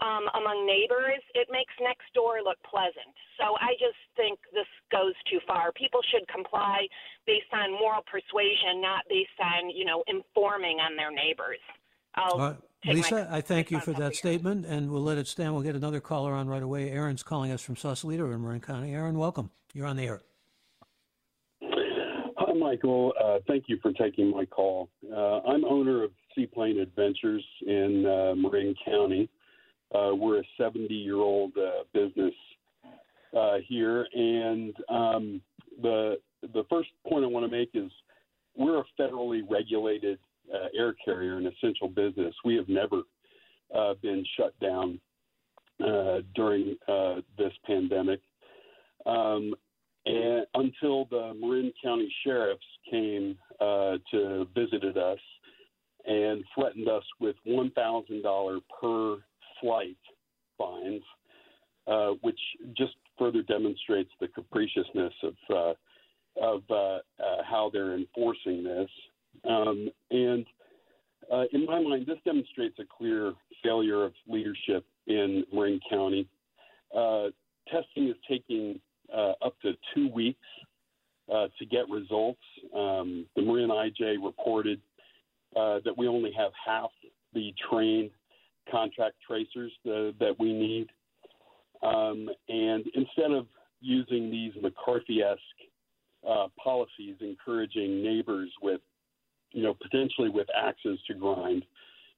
um, 0.03 0.27
among 0.35 0.67
neighbors. 0.67 1.23
It 1.39 1.47
makes 1.47 1.71
next 1.79 2.11
door 2.11 2.43
look 2.43 2.59
pleasant. 2.67 3.15
So 3.39 3.55
I 3.55 3.79
just 3.79 3.95
think 4.19 4.35
this 4.51 4.67
goes 4.91 5.15
too 5.31 5.39
far. 5.47 5.71
People 5.71 6.03
should 6.11 6.27
comply 6.27 6.83
based 7.23 7.47
on 7.55 7.71
moral 7.79 8.03
persuasion, 8.03 8.83
not 8.83 9.07
based 9.07 9.39
on 9.39 9.71
you 9.71 9.87
know 9.87 10.03
informing 10.11 10.83
on 10.83 10.99
their 10.99 11.15
neighbors. 11.15 11.63
I'll 12.19 12.59
Lisa, 12.87 13.27
I 13.31 13.41
thank 13.41 13.71
you 13.71 13.79
for 13.79 13.93
that 13.93 14.15
statement, 14.15 14.65
and 14.65 14.91
we'll 14.91 15.01
let 15.01 15.17
it 15.17 15.27
stand. 15.27 15.53
We'll 15.53 15.63
get 15.63 15.75
another 15.75 15.99
caller 15.99 16.33
on 16.33 16.47
right 16.47 16.61
away. 16.61 16.91
Aaron's 16.91 17.23
calling 17.23 17.51
us 17.51 17.61
from 17.61 17.75
Sausalito 17.75 18.29
in 18.31 18.41
Marin 18.41 18.61
County. 18.61 18.93
Aaron, 18.93 19.17
welcome. 19.17 19.49
You're 19.73 19.87
on 19.87 19.95
the 19.95 20.03
air. 20.03 20.21
Hi, 21.61 22.53
Michael. 22.53 23.13
Uh, 23.21 23.39
thank 23.47 23.65
you 23.67 23.79
for 23.81 23.91
taking 23.93 24.29
my 24.29 24.45
call. 24.45 24.89
Uh, 25.11 25.39
I'm 25.41 25.65
owner 25.65 26.03
of 26.03 26.11
Seaplane 26.35 26.79
Adventures 26.79 27.45
in 27.65 28.05
uh, 28.05 28.35
Marin 28.35 28.75
County. 28.85 29.29
Uh, 29.93 30.13
we're 30.13 30.39
a 30.39 30.43
70 30.57 30.93
year 30.93 31.17
old 31.17 31.53
uh, 31.57 31.83
business 31.93 32.33
uh, 33.35 33.57
here, 33.67 34.07
and 34.13 34.75
um, 34.89 35.41
the 35.81 36.17
the 36.53 36.63
first 36.69 36.89
point 37.07 37.23
I 37.23 37.27
want 37.27 37.49
to 37.49 37.51
make 37.51 37.69
is 37.73 37.91
we're 38.55 38.79
a 38.79 38.85
federally 38.99 39.41
regulated 39.49 40.19
uh, 40.53 40.67
air 40.77 40.93
carrier, 41.03 41.37
an 41.37 41.47
essential 41.47 41.87
business. 41.87 42.33
We 42.43 42.55
have 42.55 42.69
never 42.69 43.01
uh, 43.73 43.93
been 44.01 44.23
shut 44.37 44.57
down 44.59 44.99
uh, 45.83 46.19
during 46.35 46.77
uh, 46.87 47.15
this 47.37 47.51
pandemic. 47.65 48.21
Um, 49.05 49.53
and 50.05 50.45
until 50.53 51.05
the 51.05 51.33
Marin 51.39 51.73
County 51.83 52.13
sheriffs 52.23 52.63
came 52.89 53.37
uh, 53.59 53.97
to 54.11 54.47
visited 54.55 54.97
us 54.97 55.19
and 56.05 56.43
threatened 56.53 56.87
us 56.87 57.03
with 57.19 57.35
$1,000 57.47 58.61
per 58.79 59.17
flight 59.59 59.97
fines, 60.57 61.01
uh, 61.87 62.11
which 62.21 62.39
just 62.77 62.93
further 63.17 63.41
demonstrates 63.41 64.11
the 64.21 64.27
capriciousness 64.27 65.13
of 65.23 65.75
of 66.41 66.61
how 67.49 67.69
they're 67.73 67.95
enforcing 67.95 68.63
this. 68.63 68.89
Um, 69.47 69.89
and 70.11 70.45
uh, 71.31 71.43
in 71.53 71.65
my 71.65 71.81
mind, 71.81 72.05
this 72.07 72.17
demonstrates 72.25 72.77
a 72.79 72.83
clear 72.97 73.33
failure 73.63 74.03
of 74.03 74.13
leadership 74.27 74.85
in 75.07 75.43
Marin 75.51 75.79
County. 75.89 76.27
Uh, 76.95 77.27
testing 77.67 78.09
is 78.09 78.15
taking 78.29 78.79
uh, 79.13 79.33
up 79.43 79.55
to 79.61 79.73
two 79.93 80.09
weeks 80.09 80.39
uh, 81.33 81.47
to 81.57 81.65
get 81.65 81.89
results. 81.89 82.41
Um, 82.75 83.25
the 83.35 83.41
Marin 83.41 83.69
IJ 83.69 84.23
reported 84.23 84.79
uh, 85.55 85.79
that 85.85 85.97
we 85.97 86.07
only 86.07 86.31
have 86.37 86.51
half 86.65 86.91
the 87.33 87.53
trained 87.69 88.11
contract 88.71 89.15
tracers 89.27 89.71
uh, 89.85 90.13
that 90.19 90.35
we 90.39 90.53
need. 90.53 90.87
Um, 91.83 92.29
and 92.49 92.85
instead 92.93 93.31
of 93.31 93.47
using 93.81 94.31
these 94.31 94.53
McCarthy-esque 94.61 95.39
uh, 96.27 96.47
policies, 96.61 97.15
encouraging 97.19 98.01
neighbors 98.01 98.49
with, 98.61 98.81
you 99.51 99.63
know, 99.63 99.75
potentially 99.81 100.29
with 100.29 100.47
axes 100.55 100.99
to 101.07 101.13
grind 101.13 101.63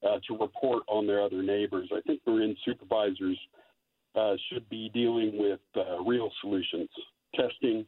uh, 0.04 0.20
to 0.28 0.38
report 0.38 0.84
on 0.88 1.06
their 1.08 1.22
other 1.22 1.44
neighbors. 1.44 1.90
I 1.92 2.02
think 2.02 2.22
Marin 2.26 2.56
supervisors 2.64 3.38
uh, 4.16 4.36
should 4.50 4.68
be 4.70 4.90
dealing 4.94 5.34
with 5.38 5.60
uh, 5.76 6.02
real 6.04 6.32
solutions, 6.42 6.90
testing, 7.36 7.86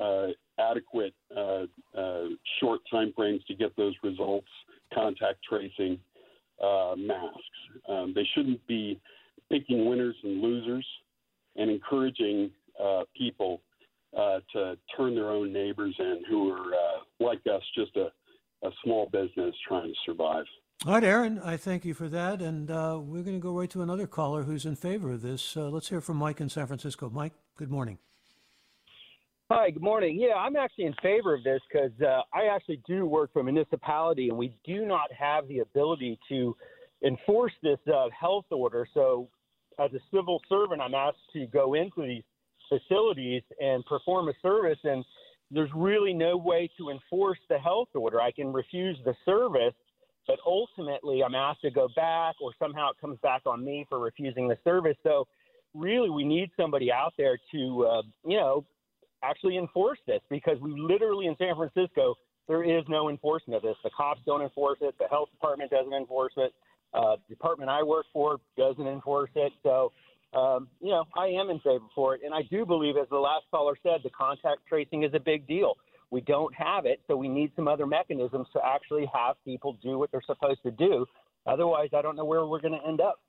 uh, 0.00 0.28
adequate 0.58 1.14
uh, 1.36 1.64
uh, 1.96 2.24
short 2.60 2.80
time 2.90 3.12
frames 3.16 3.42
to 3.48 3.54
get 3.54 3.76
those 3.76 3.94
results, 4.02 4.48
contact 4.94 5.38
tracing, 5.48 5.98
masks. 6.96 7.42
Um, 7.88 8.12
they 8.14 8.26
shouldn't 8.34 8.64
be 8.66 9.00
picking 9.50 9.86
winners 9.86 10.16
and 10.22 10.40
losers 10.40 10.86
and 11.68 11.76
encouraging 11.76 12.50
people 13.16 13.60
to 14.52 14.76
turn 14.96 15.14
their 15.14 15.30
own 15.30 15.52
neighbors 15.52 15.94
in 15.98 16.22
who 16.28 16.50
are 16.50 16.72
like 17.20 17.40
us, 17.52 17.62
just 17.74 17.96
a, 17.96 18.10
a 18.66 18.70
small 18.84 19.08
business 19.12 19.54
trying 19.66 19.88
to 19.88 19.94
survive. 20.06 20.44
All 20.86 20.92
right, 20.92 21.02
Aaron, 21.02 21.40
I 21.40 21.56
thank 21.56 21.84
you 21.84 21.92
for 21.92 22.08
that. 22.08 22.40
And 22.40 22.70
uh, 22.70 23.00
we're 23.02 23.22
going 23.22 23.36
to 23.36 23.42
go 23.42 23.52
right 23.52 23.70
to 23.70 23.82
another 23.82 24.06
caller 24.06 24.44
who's 24.44 24.64
in 24.64 24.76
favor 24.76 25.10
of 25.10 25.22
this. 25.22 25.56
Uh, 25.56 25.68
let's 25.68 25.88
hear 25.88 26.00
from 26.00 26.18
Mike 26.18 26.40
in 26.40 26.48
San 26.48 26.68
Francisco. 26.68 27.10
Mike, 27.10 27.32
good 27.56 27.70
morning. 27.70 27.98
Hi, 29.50 29.70
good 29.70 29.82
morning. 29.82 30.20
Yeah, 30.20 30.34
I'm 30.34 30.54
actually 30.56 30.84
in 30.84 30.94
favor 31.02 31.34
of 31.34 31.42
this 31.42 31.60
because 31.72 31.90
uh, 32.00 32.20
I 32.32 32.54
actually 32.54 32.80
do 32.86 33.06
work 33.06 33.32
for 33.32 33.40
a 33.40 33.44
municipality 33.44 34.28
and 34.28 34.38
we 34.38 34.54
do 34.64 34.86
not 34.86 35.10
have 35.18 35.48
the 35.48 35.60
ability 35.60 36.18
to 36.28 36.54
enforce 37.04 37.52
this 37.62 37.78
uh, 37.92 38.08
health 38.18 38.44
order. 38.50 38.86
So, 38.94 39.28
as 39.78 39.92
a 39.92 40.00
civil 40.12 40.40
servant, 40.48 40.80
I'm 40.80 40.94
asked 40.94 41.18
to 41.34 41.46
go 41.46 41.74
into 41.74 42.06
these 42.06 42.22
facilities 42.68 43.42
and 43.60 43.84
perform 43.86 44.28
a 44.28 44.32
service, 44.42 44.78
and 44.84 45.04
there's 45.50 45.70
really 45.74 46.12
no 46.12 46.36
way 46.36 46.68
to 46.78 46.90
enforce 46.90 47.38
the 47.48 47.58
health 47.58 47.88
order. 47.94 48.20
I 48.20 48.32
can 48.32 48.52
refuse 48.52 48.98
the 49.04 49.14
service 49.24 49.74
but 50.28 50.38
ultimately 50.46 51.22
I'm 51.24 51.34
asked 51.34 51.62
to 51.62 51.70
go 51.70 51.88
back 51.96 52.36
or 52.40 52.52
somehow 52.60 52.90
it 52.90 53.00
comes 53.00 53.18
back 53.22 53.42
on 53.46 53.64
me 53.64 53.86
for 53.88 53.98
refusing 53.98 54.46
the 54.46 54.58
service. 54.62 54.96
So 55.02 55.26
really 55.74 56.10
we 56.10 56.22
need 56.22 56.50
somebody 56.56 56.92
out 56.92 57.14
there 57.16 57.38
to, 57.52 57.86
uh, 57.90 58.02
you 58.24 58.36
know, 58.36 58.64
actually 59.24 59.56
enforce 59.56 59.98
this 60.06 60.20
because 60.30 60.60
we 60.60 60.78
literally 60.78 61.26
in 61.26 61.34
San 61.38 61.56
Francisco, 61.56 62.14
there 62.46 62.62
is 62.62 62.84
no 62.88 63.08
enforcement 63.08 63.56
of 63.56 63.62
this. 63.62 63.76
The 63.82 63.90
cops 63.96 64.20
don't 64.26 64.42
enforce 64.42 64.78
it. 64.82 64.94
The 65.00 65.08
health 65.08 65.30
department 65.32 65.70
doesn't 65.70 65.94
enforce 65.94 66.34
it. 66.36 66.52
Uh, 66.94 67.16
department 67.28 67.70
I 67.70 67.82
work 67.82 68.06
for 68.12 68.40
doesn't 68.56 68.86
enforce 68.86 69.30
it. 69.34 69.52
So, 69.62 69.92
um, 70.34 70.68
you 70.80 70.90
know, 70.90 71.04
I 71.16 71.26
am 71.26 71.50
in 71.50 71.58
favor 71.60 71.84
for 71.94 72.14
it. 72.14 72.22
And 72.24 72.34
I 72.34 72.42
do 72.50 72.64
believe, 72.64 72.96
as 72.96 73.08
the 73.10 73.18
last 73.18 73.44
caller 73.50 73.76
said, 73.82 74.00
the 74.02 74.10
contact 74.10 74.60
tracing 74.68 75.02
is 75.02 75.12
a 75.14 75.20
big 75.20 75.46
deal. 75.46 75.74
We 76.10 76.22
don't 76.22 76.54
have 76.54 76.86
it, 76.86 77.00
so 77.06 77.16
we 77.16 77.28
need 77.28 77.52
some 77.54 77.68
other 77.68 77.86
mechanisms 77.86 78.46
to 78.54 78.60
actually 78.64 79.10
have 79.12 79.36
people 79.44 79.76
do 79.82 79.98
what 79.98 80.10
they're 80.10 80.22
supposed 80.26 80.62
to 80.62 80.70
do. 80.70 81.04
Otherwise, 81.46 81.90
I 81.94 82.00
don't 82.00 82.16
know 82.16 82.24
where 82.24 82.44
we're 82.46 82.60
going 82.60 82.78
to 82.78 82.86
end 82.86 83.00
up. 83.00 83.20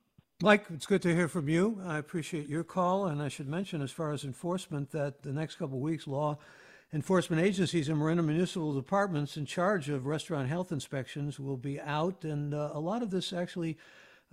Mike, 0.42 0.64
it's 0.72 0.86
good 0.86 1.02
to 1.02 1.14
hear 1.14 1.28
from 1.28 1.50
you. 1.50 1.82
I 1.84 1.98
appreciate 1.98 2.48
your 2.48 2.64
call. 2.64 3.06
And 3.06 3.20
I 3.20 3.28
should 3.28 3.48
mention, 3.48 3.82
as 3.82 3.90
far 3.90 4.12
as 4.12 4.24
enforcement, 4.24 4.90
that 4.92 5.22
the 5.22 5.32
next 5.32 5.56
couple 5.56 5.76
of 5.76 5.82
weeks, 5.82 6.06
law 6.06 6.38
enforcement 6.92 7.42
agencies 7.42 7.88
and 7.88 7.98
Marina 7.98 8.22
municipal 8.22 8.74
departments 8.74 9.36
in 9.36 9.46
charge 9.46 9.88
of 9.88 10.06
restaurant 10.06 10.48
health 10.48 10.72
inspections 10.72 11.38
will 11.38 11.56
be 11.56 11.80
out. 11.80 12.24
And 12.24 12.52
uh, 12.52 12.70
a 12.72 12.80
lot 12.80 13.02
of 13.02 13.10
this 13.10 13.32
actually 13.32 13.78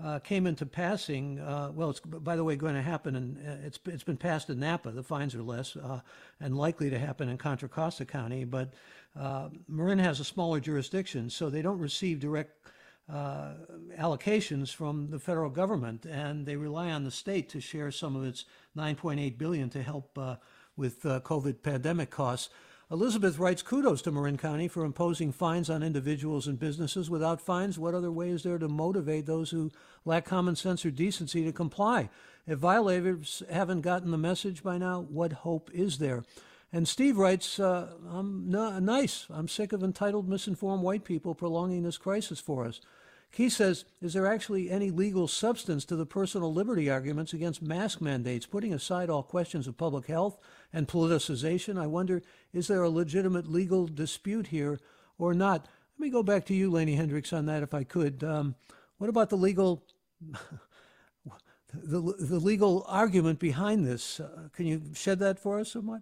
uh, 0.04 0.20
came 0.20 0.48
into 0.48 0.66
passing. 0.66 1.40
Uh, 1.40 1.72
well, 1.74 1.90
it's 1.90 2.00
by 2.00 2.36
the 2.36 2.44
way 2.44 2.56
going 2.56 2.76
to 2.76 2.82
happen, 2.82 3.16
and 3.16 3.38
uh, 3.38 3.66
it's 3.66 3.80
it's 3.86 4.04
been 4.04 4.18
passed 4.18 4.50
in 4.50 4.60
Napa. 4.60 4.92
The 4.92 5.04
fines 5.04 5.34
are 5.34 5.42
less, 5.42 5.76
uh, 5.76 6.02
and 6.40 6.56
likely 6.56 6.90
to 6.90 7.00
happen 7.00 7.30
in 7.30 7.38
Contra 7.38 7.68
Costa 7.70 8.06
County. 8.06 8.44
But 8.44 8.74
uh, 9.20 9.50
Marin 9.68 10.00
has 10.00 10.20
a 10.20 10.24
smaller 10.24 10.60
jurisdiction, 10.60 11.30
so 11.30 11.50
they 11.50 11.62
don't 11.62 11.80
receive 11.80 12.20
direct. 12.20 12.52
Allocations 13.10 14.76
from 14.76 15.10
the 15.12 15.18
federal 15.18 15.50
government, 15.50 16.06
and 16.06 16.46
they 16.46 16.58
rely 16.58 16.92
on 16.92 17.06
the 17.06 17.10
state 17.10 17.48
to 17.48 17.62
share 17.62 17.90
some 17.90 18.18
of 18.18 18.26
its 18.26 18.44
9.8 18.76 19.38
billion 19.38 19.70
to 19.70 19.82
help 19.82 20.20
with 20.78 21.02
COVID 21.04 21.62
pandemic 21.64 22.10
costs. 22.10 22.50
Elizabeth 22.90 23.38
writes 23.38 23.62
kudos 23.62 24.02
to 24.04 24.12
Marin 24.12 24.38
County 24.38 24.70
for 24.70 24.86
imposing 24.86 25.34
fines 25.34 25.70
on 25.70 25.84
individuals 25.84 26.48
and 26.48 26.58
businesses. 26.58 27.10
Without 27.10 27.42
fines, 27.42 27.78
what 27.78 27.94
other 27.94 28.12
way 28.12 28.30
is 28.30 28.44
there 28.44 28.58
to 28.58 28.70
motivate 28.70 29.26
those 29.26 29.50
who 29.52 29.72
lack 30.06 30.24
common 30.24 30.56
sense 30.56 30.86
or 30.86 30.92
decency 30.92 31.44
to 31.44 31.52
comply? 31.52 32.10
If 32.48 32.60
violators 32.60 33.44
haven't 33.52 33.82
gotten 33.82 34.12
the 34.12 34.18
message 34.18 34.64
by 34.64 34.78
now, 34.78 35.02
what 35.02 35.34
hope 35.34 35.70
is 35.74 35.98
there? 35.98 36.24
And 36.72 36.88
Steve 36.88 37.18
writes, 37.18 37.60
uh, 37.60 37.94
I'm 38.10 38.50
nice. 38.50 39.26
I'm 39.30 39.50
sick 39.50 39.74
of 39.74 39.84
entitled, 39.84 40.30
misinformed 40.30 40.84
white 40.84 41.04
people 41.04 41.36
prolonging 41.36 41.84
this 41.84 41.98
crisis 41.98 42.40
for 42.40 42.66
us. 42.66 42.80
Key 43.32 43.50
says, 43.50 43.86
is 44.02 44.14
there 44.14 44.26
actually 44.26 44.70
any 44.72 44.90
legal 44.90 45.28
substance 45.28 45.86
to 45.86 45.96
the 45.96 46.06
personal 46.06 46.52
liberty 46.52 46.90
arguments 46.90 47.34
against 47.34 47.62
mask 47.62 48.02
mandates? 48.02 48.46
Putting 48.46 48.74
aside 48.74 49.10
all 49.10 49.22
questions 49.22 49.68
of 49.68 49.78
public 49.78 50.08
health 50.08 50.40
and 50.74 50.88
politicization, 50.88 51.80
I 51.80 51.88
wonder, 51.88 52.24
is 52.54 52.68
there 52.68 52.84
a 52.84 52.90
legitimate 52.90 53.52
legal 53.52 53.86
dispute 53.86 54.48
here 54.48 54.80
or 55.20 55.34
not? 55.34 55.68
Let 55.98 56.04
me 56.04 56.10
go 56.10 56.24
back 56.24 56.46
to 56.46 56.54
you, 56.54 56.72
Laney 56.72 56.96
Hendricks, 56.96 57.34
on 57.34 57.46
that, 57.46 57.64
if 57.64 57.74
I 57.74 57.84
could. 57.84 58.24
Um, 58.24 58.56
what 58.98 59.10
about 59.10 59.30
the 59.30 59.38
legal, 59.38 59.84
the, 61.74 62.00
the 62.20 62.40
legal 62.40 62.86
argument 62.88 63.40
behind 63.40 63.86
this? 63.86 64.20
Uh, 64.20 64.50
can 64.54 64.66
you 64.66 64.82
shed 64.96 65.20
that 65.20 65.38
for 65.38 65.60
us 65.60 65.72
somewhat? 65.72 66.02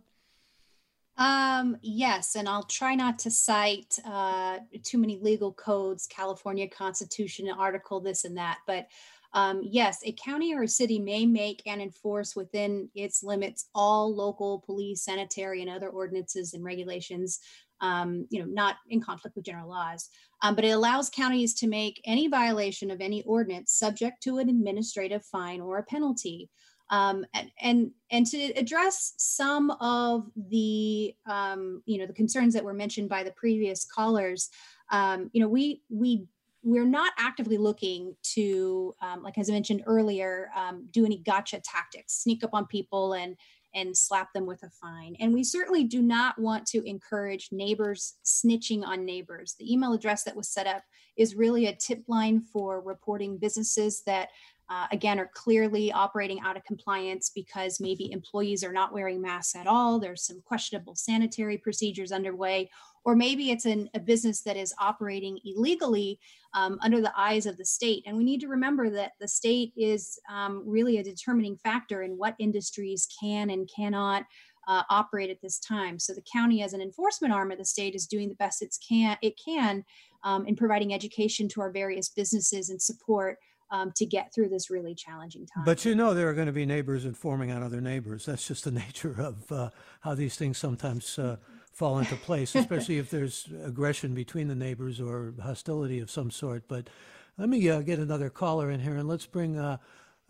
Um, 1.17 1.77
yes, 1.81 2.35
and 2.35 2.47
I'll 2.47 2.63
try 2.63 2.95
not 2.95 3.19
to 3.19 3.31
cite 3.31 3.97
uh, 4.05 4.59
too 4.83 4.97
many 4.97 5.17
legal 5.19 5.53
codes, 5.53 6.07
California 6.07 6.67
Constitution, 6.67 7.49
article, 7.49 8.01
this 8.01 8.25
and 8.25 8.37
that. 8.37 8.59
But 8.67 8.87
um, 9.33 9.61
yes, 9.63 9.99
a 10.05 10.13
county 10.13 10.53
or 10.53 10.63
a 10.63 10.67
city 10.67 10.99
may 10.99 11.25
make 11.25 11.61
and 11.65 11.81
enforce 11.81 12.35
within 12.35 12.89
its 12.95 13.23
limits 13.23 13.69
all 13.73 14.13
local 14.13 14.63
police, 14.65 15.03
sanitary, 15.03 15.61
and 15.61 15.69
other 15.69 15.89
ordinances 15.89 16.53
and 16.53 16.63
regulations. 16.63 17.39
Um, 17.81 18.25
you 18.29 18.39
know, 18.39 18.45
not 18.45 18.77
in 18.89 19.01
conflict 19.01 19.35
with 19.35 19.43
general 19.43 19.67
laws, 19.67 20.07
um, 20.41 20.55
but 20.55 20.63
it 20.63 20.69
allows 20.69 21.09
counties 21.09 21.53
to 21.55 21.67
make 21.67 22.01
any 22.05 22.29
violation 22.29 22.89
of 22.89 23.01
any 23.01 23.21
ordinance 23.23 23.73
subject 23.73 24.23
to 24.23 24.37
an 24.37 24.47
administrative 24.47 25.25
fine 25.25 25.59
or 25.59 25.77
a 25.77 25.83
penalty 25.83 26.49
um, 26.89 27.25
and, 27.33 27.51
and 27.61 27.91
and 28.11 28.25
to 28.27 28.37
address 28.53 29.13
some 29.17 29.71
of 29.71 30.29
the 30.49 31.13
um, 31.25 31.81
you 31.85 31.97
know 31.97 32.05
the 32.05 32.13
concerns 32.13 32.53
that 32.53 32.63
were 32.63 32.73
mentioned 32.73 33.09
by 33.09 33.23
the 33.23 33.31
previous 33.31 33.85
callers 33.85 34.49
um, 34.91 35.29
you 35.33 35.41
know 35.41 35.47
we 35.47 35.81
we 35.89 36.25
we're 36.63 36.85
not 36.85 37.13
actively 37.19 37.57
looking 37.57 38.15
to 38.23 38.95
um, 39.01 39.23
like 39.23 39.37
as 39.37 39.49
i 39.49 39.53
mentioned 39.53 39.83
earlier 39.85 40.49
um, 40.55 40.87
do 40.91 41.05
any 41.05 41.17
gotcha 41.19 41.59
tactics 41.63 42.13
sneak 42.13 42.43
up 42.43 42.51
on 42.53 42.65
people 42.67 43.13
and 43.13 43.35
and 43.75 43.95
slap 43.95 44.31
them 44.33 44.45
with 44.45 44.63
a 44.63 44.69
fine. 44.69 45.15
And 45.19 45.33
we 45.33 45.43
certainly 45.43 45.83
do 45.83 46.01
not 46.01 46.39
want 46.39 46.65
to 46.67 46.87
encourage 46.89 47.49
neighbors 47.51 48.15
snitching 48.25 48.83
on 48.83 49.05
neighbors. 49.05 49.55
The 49.59 49.71
email 49.71 49.93
address 49.93 50.23
that 50.23 50.35
was 50.35 50.49
set 50.49 50.65
up 50.65 50.83
is 51.17 51.35
really 51.35 51.67
a 51.67 51.75
tip 51.75 52.03
line 52.07 52.41
for 52.41 52.81
reporting 52.81 53.37
businesses 53.37 54.01
that 54.05 54.29
uh, 54.69 54.87
again, 54.91 55.19
are 55.19 55.29
clearly 55.33 55.91
operating 55.91 56.39
out 56.39 56.57
of 56.57 56.63
compliance 56.63 57.31
because 57.33 57.79
maybe 57.79 58.11
employees 58.11 58.63
are 58.63 58.73
not 58.73 58.93
wearing 58.93 59.21
masks 59.21 59.55
at 59.55 59.67
all. 59.67 59.99
There's 59.99 60.25
some 60.25 60.41
questionable 60.43 60.95
sanitary 60.95 61.57
procedures 61.57 62.11
underway, 62.11 62.71
or 63.03 63.15
maybe 63.15 63.51
it's 63.51 63.65
an, 63.65 63.89
a 63.93 63.99
business 63.99 64.41
that 64.41 64.57
is 64.57 64.73
operating 64.79 65.39
illegally 65.45 66.19
um, 66.55 66.79
under 66.81 66.99
the 66.99 67.13
eyes 67.15 67.45
of 67.45 67.57
the 67.57 67.65
state. 67.65 68.03
And 68.07 68.17
we 68.17 68.23
need 68.23 68.41
to 68.41 68.47
remember 68.47 68.89
that 68.89 69.11
the 69.19 69.27
state 69.27 69.71
is 69.77 70.17
um, 70.31 70.63
really 70.65 70.97
a 70.97 71.03
determining 71.03 71.57
factor 71.57 72.01
in 72.01 72.11
what 72.17 72.35
industries 72.39 73.07
can 73.21 73.49
and 73.51 73.69
cannot. 73.73 74.25
Uh, 74.67 74.81
operate 74.89 75.29
at 75.29 75.39
this 75.43 75.59
time. 75.59 75.99
So 75.99 76.11
the 76.11 76.23
county, 76.33 76.63
as 76.63 76.73
an 76.73 76.81
enforcement 76.81 77.31
arm 77.31 77.51
of 77.51 77.59
the 77.59 77.65
state, 77.65 77.93
is 77.93 78.07
doing 78.07 78.29
the 78.29 78.33
best 78.33 78.63
it's 78.63 78.79
can 78.79 79.15
it 79.21 79.35
can 79.37 79.85
um, 80.23 80.47
in 80.47 80.55
providing 80.55 80.91
education 80.91 81.47
to 81.49 81.61
our 81.61 81.71
various 81.71 82.09
businesses 82.09 82.71
and 82.71 82.81
support 82.81 83.37
um, 83.71 83.91
to 83.95 84.05
get 84.05 84.33
through 84.33 84.49
this 84.49 84.69
really 84.69 84.95
challenging 84.95 85.45
time. 85.45 85.65
But 85.65 85.85
you 85.85 85.95
know, 85.95 86.13
there 86.13 86.29
are 86.29 86.33
going 86.33 86.47
to 86.47 86.53
be 86.53 86.65
neighbors 86.65 87.05
informing 87.05 87.51
on 87.51 87.63
other 87.63 87.81
neighbors. 87.81 88.25
That's 88.25 88.47
just 88.47 88.63
the 88.63 88.71
nature 88.85 89.15
of 89.19 89.51
uh, 89.51 89.69
how 90.01 90.15
these 90.15 90.35
things 90.35 90.57
sometimes 90.57 91.17
uh, 91.17 91.37
fall 91.71 91.99
into 91.99 92.15
place, 92.15 92.55
especially 92.55 92.97
if 92.97 93.09
there's 93.09 93.49
aggression 93.63 94.13
between 94.13 94.47
the 94.47 94.55
neighbors 94.55 94.99
or 94.99 95.33
hostility 95.41 95.99
of 95.99 96.09
some 96.09 96.31
sort. 96.31 96.67
But 96.67 96.89
let 97.37 97.49
me 97.49 97.69
uh, 97.69 97.81
get 97.81 97.99
another 97.99 98.29
caller 98.29 98.71
in 98.71 98.79
here, 98.79 98.95
and 98.95 99.07
let's 99.07 99.25
bring 99.25 99.57
uh, 99.57 99.77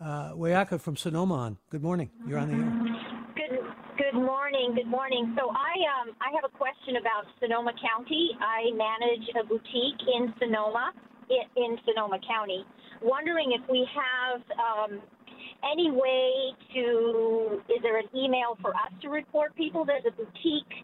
uh, 0.00 0.32
Wayaka 0.32 0.80
from 0.80 0.96
Sonoma 0.96 1.34
on. 1.34 1.58
Good 1.70 1.82
morning. 1.82 2.10
You're 2.26 2.38
on 2.38 2.48
the 2.48 2.54
air. 2.54 2.96
Good. 3.36 3.60
Good 3.96 4.20
morning. 4.20 4.74
Good 4.74 4.88
morning. 4.88 5.34
So 5.38 5.48
I 5.50 5.72
um 6.00 6.14
I 6.20 6.28
have 6.34 6.44
a 6.44 6.52
question 6.56 6.96
about 6.96 7.24
Sonoma 7.40 7.72
County. 7.80 8.30
I 8.40 8.70
manage 8.76 9.28
a 9.40 9.46
boutique 9.46 10.02
in 10.04 10.34
Sonoma, 10.38 10.92
in, 11.30 11.64
in 11.64 11.78
Sonoma 11.86 12.18
County 12.28 12.64
wondering 13.02 13.52
if 13.52 13.68
we 13.70 13.86
have 13.94 14.40
um, 14.58 15.00
any 15.64 15.90
way 15.90 16.52
to, 16.74 17.60
is 17.68 17.82
there 17.82 17.98
an 17.98 18.08
email 18.14 18.56
for 18.60 18.70
us 18.70 18.92
to 19.02 19.08
report 19.08 19.54
people? 19.56 19.84
There's 19.84 20.04
a 20.06 20.12
boutique 20.12 20.74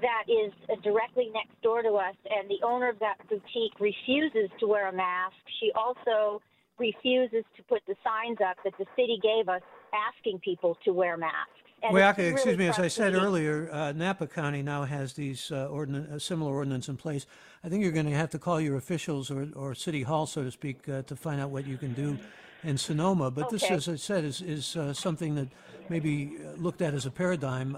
that 0.00 0.24
is 0.30 0.52
directly 0.82 1.30
next 1.34 1.60
door 1.62 1.82
to 1.82 1.90
us, 1.94 2.14
and 2.30 2.48
the 2.48 2.64
owner 2.64 2.88
of 2.88 2.98
that 3.00 3.16
boutique 3.28 3.74
refuses 3.80 4.50
to 4.60 4.66
wear 4.66 4.88
a 4.88 4.92
mask. 4.92 5.34
She 5.60 5.72
also 5.74 6.40
refuses 6.78 7.44
to 7.56 7.62
put 7.64 7.82
the 7.88 7.96
signs 8.04 8.38
up 8.40 8.56
that 8.64 8.74
the 8.78 8.86
city 8.94 9.18
gave 9.22 9.48
us 9.48 9.62
asking 9.90 10.38
people 10.40 10.76
to 10.84 10.92
wear 10.92 11.16
masks. 11.16 11.67
And 11.82 11.94
well, 11.94 12.14
really 12.16 12.30
excuse 12.30 12.58
me, 12.58 12.66
as 12.68 12.78
I 12.80 12.88
said 12.88 13.14
earlier, 13.14 13.70
uh, 13.72 13.92
Napa 13.92 14.26
County 14.26 14.62
now 14.62 14.82
has 14.82 15.12
these 15.12 15.52
uh, 15.52 15.66
ordinance, 15.66 16.10
uh, 16.10 16.18
similar 16.18 16.52
ordinance 16.52 16.88
in 16.88 16.96
place. 16.96 17.24
I 17.62 17.68
think 17.68 17.84
you're 17.84 17.92
going 17.92 18.06
to 18.06 18.16
have 18.16 18.30
to 18.30 18.38
call 18.38 18.60
your 18.60 18.76
officials 18.76 19.30
or, 19.30 19.48
or 19.54 19.76
City 19.76 20.02
Hall, 20.02 20.26
so 20.26 20.42
to 20.42 20.50
speak, 20.50 20.88
uh, 20.88 21.02
to 21.02 21.14
find 21.14 21.40
out 21.40 21.50
what 21.50 21.68
you 21.68 21.76
can 21.76 21.94
do 21.94 22.18
in 22.64 22.76
Sonoma. 22.78 23.30
But 23.30 23.46
okay. 23.46 23.56
this, 23.56 23.70
as 23.70 23.88
I 23.88 23.94
said, 23.94 24.24
is, 24.24 24.40
is 24.40 24.76
uh, 24.76 24.92
something 24.92 25.36
that 25.36 25.48
may 25.88 26.00
be 26.00 26.36
uh, 26.40 26.60
looked 26.60 26.82
at 26.82 26.94
as 26.94 27.06
a 27.06 27.12
paradigm. 27.12 27.76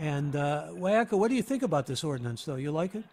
and 0.00 0.34
uh, 0.34 0.70
Wayaka, 0.72 1.16
what 1.16 1.28
do 1.28 1.36
you 1.36 1.42
think 1.42 1.62
about 1.62 1.86
this 1.86 2.02
ordinance, 2.02 2.44
though? 2.44 2.56
You 2.56 2.72
like 2.72 2.96
it? 2.96 3.04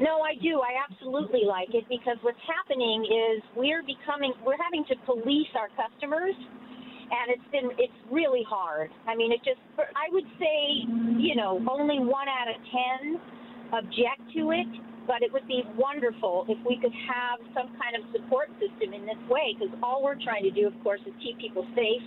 No, 0.00 0.22
I 0.22 0.34
do. 0.40 0.60
I 0.60 0.72
absolutely 0.90 1.42
like 1.44 1.74
it 1.74 1.84
because 1.90 2.16
what's 2.22 2.40
happening 2.46 3.04
is 3.04 3.42
we're 3.54 3.82
becoming, 3.82 4.32
we're 4.46 4.56
having 4.62 4.84
to 4.86 4.96
police 5.04 5.48
our 5.54 5.68
customers 5.76 6.34
and 7.10 7.32
it's 7.32 7.48
been 7.52 7.70
it's 7.78 7.94
really 8.10 8.44
hard. 8.48 8.90
I 9.06 9.16
mean, 9.16 9.32
it 9.32 9.40
just 9.44 9.60
I 9.78 10.12
would 10.12 10.26
say 10.38 10.84
you 11.18 11.36
know 11.36 11.60
only 11.70 11.98
one 11.98 12.28
out 12.28 12.48
of 12.48 12.56
ten 12.68 13.20
object 13.72 14.24
to 14.36 14.52
it, 14.52 14.70
but 15.06 15.22
it 15.22 15.32
would 15.32 15.46
be 15.48 15.64
wonderful 15.76 16.44
if 16.48 16.58
we 16.68 16.76
could 16.80 16.94
have 17.08 17.40
some 17.56 17.72
kind 17.76 17.96
of 17.96 18.02
support 18.12 18.48
system 18.60 18.92
in 18.92 19.04
this 19.04 19.20
way 19.28 19.56
because 19.56 19.72
all 19.82 20.04
we're 20.04 20.20
trying 20.20 20.44
to 20.44 20.52
do, 20.52 20.66
of 20.68 20.76
course, 20.84 21.00
is 21.04 21.12
keep 21.20 21.38
people 21.38 21.64
safe 21.76 22.04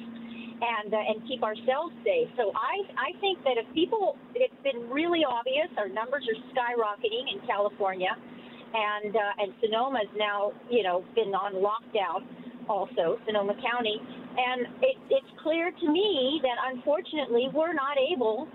and 0.62 0.94
uh, 0.94 1.10
and 1.10 1.26
keep 1.28 1.42
ourselves 1.42 1.94
safe. 2.06 2.30
So 2.38 2.54
I 2.54 2.86
I 2.98 3.10
think 3.20 3.42
that 3.44 3.58
if 3.58 3.66
people, 3.74 4.18
it's 4.38 4.62
been 4.62 4.90
really 4.90 5.26
obvious. 5.26 5.70
Our 5.78 5.90
numbers 5.90 6.26
are 6.30 6.40
skyrocketing 6.54 7.26
in 7.34 7.42
California, 7.50 8.14
and 8.14 9.16
uh, 9.16 9.42
and 9.42 9.50
Sonoma's 9.62 10.12
now 10.16 10.54
you 10.70 10.84
know 10.86 11.04
been 11.18 11.34
on 11.34 11.58
lockdown 11.58 12.26
also 12.70 13.18
Sonoma 13.26 13.56
County, 13.60 13.98
and 14.38 14.62
it, 14.82 14.96
it's 15.10 15.32
clear 15.44 15.72
to 15.72 15.88
me 15.92 16.40
that 16.44 16.58
unfortunately 16.72 17.50
we're 17.54 17.74
not 17.74 17.98
able 17.98 18.48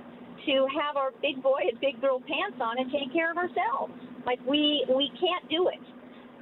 to 0.46 0.66
have 0.72 0.96
our 0.96 1.10
big 1.20 1.42
boy 1.42 1.68
and 1.68 1.78
big 1.80 2.00
girl 2.00 2.20
pants 2.20 2.56
on 2.60 2.78
and 2.78 2.90
take 2.92 3.12
care 3.12 3.30
of 3.30 3.36
ourselves. 3.36 3.92
Like 4.24 4.40
we 4.46 4.84
we 4.88 5.10
can't 5.20 5.44
do 5.50 5.68
it. 5.68 5.82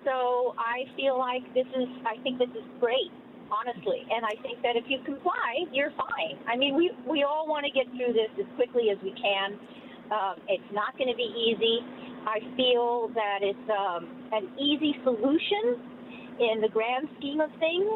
So 0.04 0.54
I 0.60 0.84
feel 0.96 1.18
like 1.18 1.42
this 1.54 1.66
is 1.66 1.88
I 2.06 2.20
think 2.22 2.38
this 2.38 2.52
is 2.52 2.66
great, 2.78 3.10
honestly. 3.50 4.06
And 4.12 4.24
I 4.24 4.36
think 4.42 4.60
that 4.62 4.76
if 4.76 4.84
you 4.88 5.00
comply, 5.04 5.66
you're 5.72 5.92
fine. 5.96 6.38
I 6.46 6.56
mean 6.56 6.76
we 6.76 6.92
we 7.08 7.24
all 7.24 7.48
want 7.48 7.66
to 7.66 7.72
get 7.72 7.90
through 7.96 8.14
this 8.14 8.30
as 8.38 8.48
quickly 8.56 8.90
as 8.90 8.98
we 9.02 9.12
can. 9.18 9.58
Um, 10.12 10.36
it's 10.48 10.70
not 10.72 10.96
going 10.98 11.08
to 11.08 11.16
be 11.16 11.32
easy. 11.32 11.80
I 12.28 12.40
feel 12.56 13.08
that 13.16 13.40
it's 13.40 13.68
um, 13.72 14.08
an 14.32 14.52
easy 14.60 14.96
solution 15.02 15.80
in 16.40 16.60
the 16.60 16.68
grand 16.68 17.08
scheme 17.18 17.40
of 17.40 17.48
things 17.58 17.88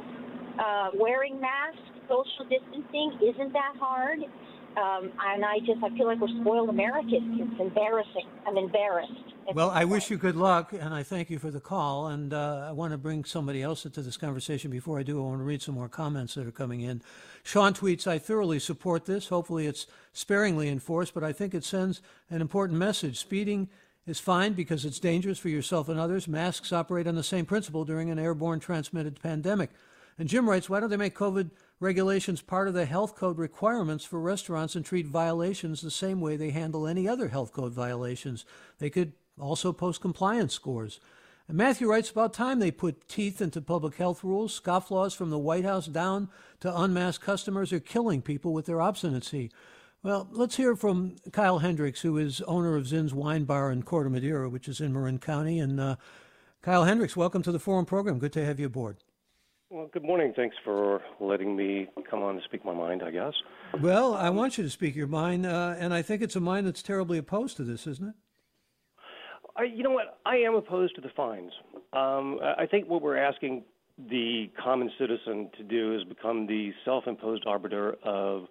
uh, 0.59 0.91
wearing 0.95 1.41
masks, 1.41 1.79
social 2.09 2.45
distancing 2.49 3.19
isn't 3.23 3.53
that 3.53 3.75
hard. 3.79 4.21
Um, 4.77 5.11
and 5.27 5.45
I 5.45 5.59
just 5.61 5.83
I 5.83 5.97
feel 5.97 6.07
like 6.07 6.21
we're 6.21 6.29
spoiled 6.41 6.69
Americans. 6.69 7.41
It's 7.41 7.61
embarrassing. 7.61 8.29
I'm 8.47 8.57
embarrassed. 8.57 9.13
It's 9.47 9.57
well, 9.57 9.71
I 9.71 9.85
wish 9.85 10.11
you 10.11 10.19
good 10.19 10.37
luck, 10.37 10.73
and 10.73 10.95
I 10.95 11.03
thank 11.03 11.31
you 11.31 11.39
for 11.39 11.51
the 11.51 11.59
call. 11.59 12.09
And 12.09 12.33
uh, 12.33 12.67
I 12.69 12.73
want 12.73 12.93
to 12.93 12.99
bring 12.99 13.25
somebody 13.25 13.63
else 13.63 13.87
into 13.87 14.03
this 14.03 14.17
conversation. 14.17 14.71
Before 14.71 15.01
I 15.01 15.03
do, 15.03 15.19
I 15.19 15.25
want 15.25 15.41
to 15.41 15.45
read 15.45 15.63
some 15.63 15.75
more 15.75 15.89
comments 15.89 16.35
that 16.35 16.47
are 16.47 16.53
coming 16.53 16.83
in. 16.83 17.03
Sean 17.43 17.73
tweets, 17.73 18.07
"I 18.07 18.19
thoroughly 18.19 18.61
support 18.61 19.07
this. 19.07 19.29
Hopefully, 19.29 19.67
it's 19.67 19.87
sparingly 20.13 20.69
enforced, 20.69 21.13
but 21.15 21.25
I 21.25 21.33
think 21.33 21.55
it 21.55 21.65
sends 21.65 22.01
an 22.31 22.41
important 22.41 22.79
message. 22.79 23.19
Speeding." 23.19 23.69
is 24.07 24.19
fine 24.19 24.55
because 24.55 24.87
it's 24.87 24.99
dangerous 24.99 25.39
for 25.39 25.51
yourself 25.51 25.87
and 25.91 26.01
others. 26.01 26.27
Masks 26.27 26.73
operate 26.73 27.07
on 27.07 27.15
the 27.15 27.23
same 27.23 27.45
principle 27.45 27.85
during 27.85 28.09
an 28.09 28.19
airborne 28.19 28.59
transmitted 28.59 29.21
pandemic. 29.21 29.69
And 30.19 30.29
Jim 30.29 30.51
writes, 30.51 30.69
why 30.69 30.81
don't 30.81 30.91
they 30.91 30.97
make 30.97 31.17
COVID 31.17 31.51
regulations 31.79 32.43
part 32.43 32.67
of 32.67 32.75
the 32.75 32.87
health 32.87 33.15
code 33.15 33.39
requirements 33.39 34.05
for 34.05 34.19
restaurants 34.19 34.75
and 34.75 34.85
treat 34.85 35.07
violations 35.07 35.81
the 35.81 35.93
same 35.93 36.21
way 36.21 36.37
they 36.37 36.51
handle 36.51 36.89
any 36.89 37.07
other 37.07 37.29
health 37.29 37.53
code 37.53 37.73
violations? 37.73 38.45
They 38.79 38.91
could 38.91 39.13
also 39.39 39.73
post 39.73 40.01
compliance 40.01 40.53
scores. 40.53 40.99
And 41.47 41.57
Matthew 41.57 41.89
writes 41.89 42.11
about 42.11 42.35
time 42.35 42.59
they 42.59 42.73
put 42.73 43.09
teeth 43.09 43.41
into 43.41 43.63
public 43.63 43.95
health 43.95 44.25
rules. 44.25 44.61
Scofflaws 44.61 45.15
from 45.15 45.31
the 45.31 45.39
White 45.39 45.65
House 45.65 45.87
down 45.87 46.29
to 46.61 46.77
unmasked 46.77 47.25
customers 47.25 47.73
are 47.73 47.81
killing 47.81 48.21
people 48.21 48.53
with 48.53 48.67
their 48.67 48.81
obstinacy. 48.81 49.53
Well, 50.03 50.29
let's 50.33 50.57
hear 50.57 50.75
from 50.75 51.17
Kyle 51.33 51.61
Hendricks, 51.61 52.01
who 52.01 52.19
is 52.19 52.41
owner 52.43 52.77
of 52.77 52.89
Zinn's 52.89 53.15
Wine 53.15 53.45
Bar 53.45 53.71
in 53.71 53.85
Corte 53.85 54.11
Madera, 54.11 54.49
which 54.49 54.69
is 54.69 54.81
in 54.81 54.93
Marin 54.93 55.19
County. 55.19 55.61
And 55.61 55.81
uh, 55.81 55.97
Kyle 56.61 56.85
Hendricks, 56.85 57.17
welcome 57.17 57.43
to 57.43 57.53
the 57.53 57.59
Forum 57.59 57.87
program. 57.87 58.19
Good 58.19 58.33
to 58.35 58.45
have 58.45 58.59
you 58.59 58.67
aboard. 58.67 58.99
Well, 59.71 59.91
good 59.93 60.03
morning. 60.03 60.33
Thanks 60.35 60.57
for 60.65 61.03
letting 61.21 61.55
me 61.55 61.89
come 62.09 62.23
on 62.23 62.37
to 62.37 62.41
speak 62.45 62.65
my 62.65 62.73
mind, 62.73 63.03
I 63.03 63.11
guess. 63.11 63.35
Well, 63.83 64.15
I 64.15 64.31
want 64.31 64.57
you 64.57 64.65
to 64.65 64.71
speak 64.71 64.97
your 64.97 65.07
mind, 65.07 65.45
uh, 65.45 65.75
and 65.79 65.93
I 65.93 66.01
think 66.01 66.23
it's 66.23 66.37
a 66.37 66.41
mind 66.41 66.67
that's 66.67 66.83
terribly 66.83 67.19
opposed 67.19 67.59
to 67.59 67.65
this, 67.65 67.87
isn't 67.87 68.09
it? 68.09 68.15
I, 69.57 69.65
you 69.65 69.83
know 69.83 69.91
what? 69.91 70.21
I 70.25 70.37
am 70.37 70.55
opposed 70.55 70.95
to 70.95 71.03
the 71.03 71.11
fines. 71.15 71.53
Um, 71.93 72.41
I 72.43 72.65
think 72.65 72.89
what 72.89 73.03
we're 73.03 73.19
asking 73.19 73.63
the 74.09 74.51
common 74.59 74.91
citizen 74.99 75.51
to 75.59 75.63
do 75.63 75.95
is 75.95 76.05
become 76.05 76.47
the 76.47 76.73
self 76.87 77.07
imposed 77.07 77.45
arbiter 77.47 77.97
of 78.03 78.45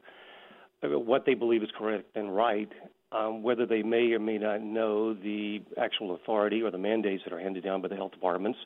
what 0.83 1.25
they 1.25 1.33
believe 1.33 1.63
is 1.63 1.69
correct 1.75 2.05
and 2.13 2.35
right, 2.35 2.69
um, 3.11 3.41
whether 3.41 3.65
they 3.65 3.81
may 3.81 4.11
or 4.11 4.19
may 4.19 4.37
not 4.37 4.61
know 4.61 5.15
the 5.15 5.63
actual 5.81 6.13
authority 6.13 6.61
or 6.61 6.69
the 6.69 6.77
mandates 6.77 7.23
that 7.23 7.33
are 7.33 7.39
handed 7.39 7.63
down 7.63 7.81
by 7.81 7.87
the 7.87 7.95
health 7.95 8.11
departments. 8.11 8.59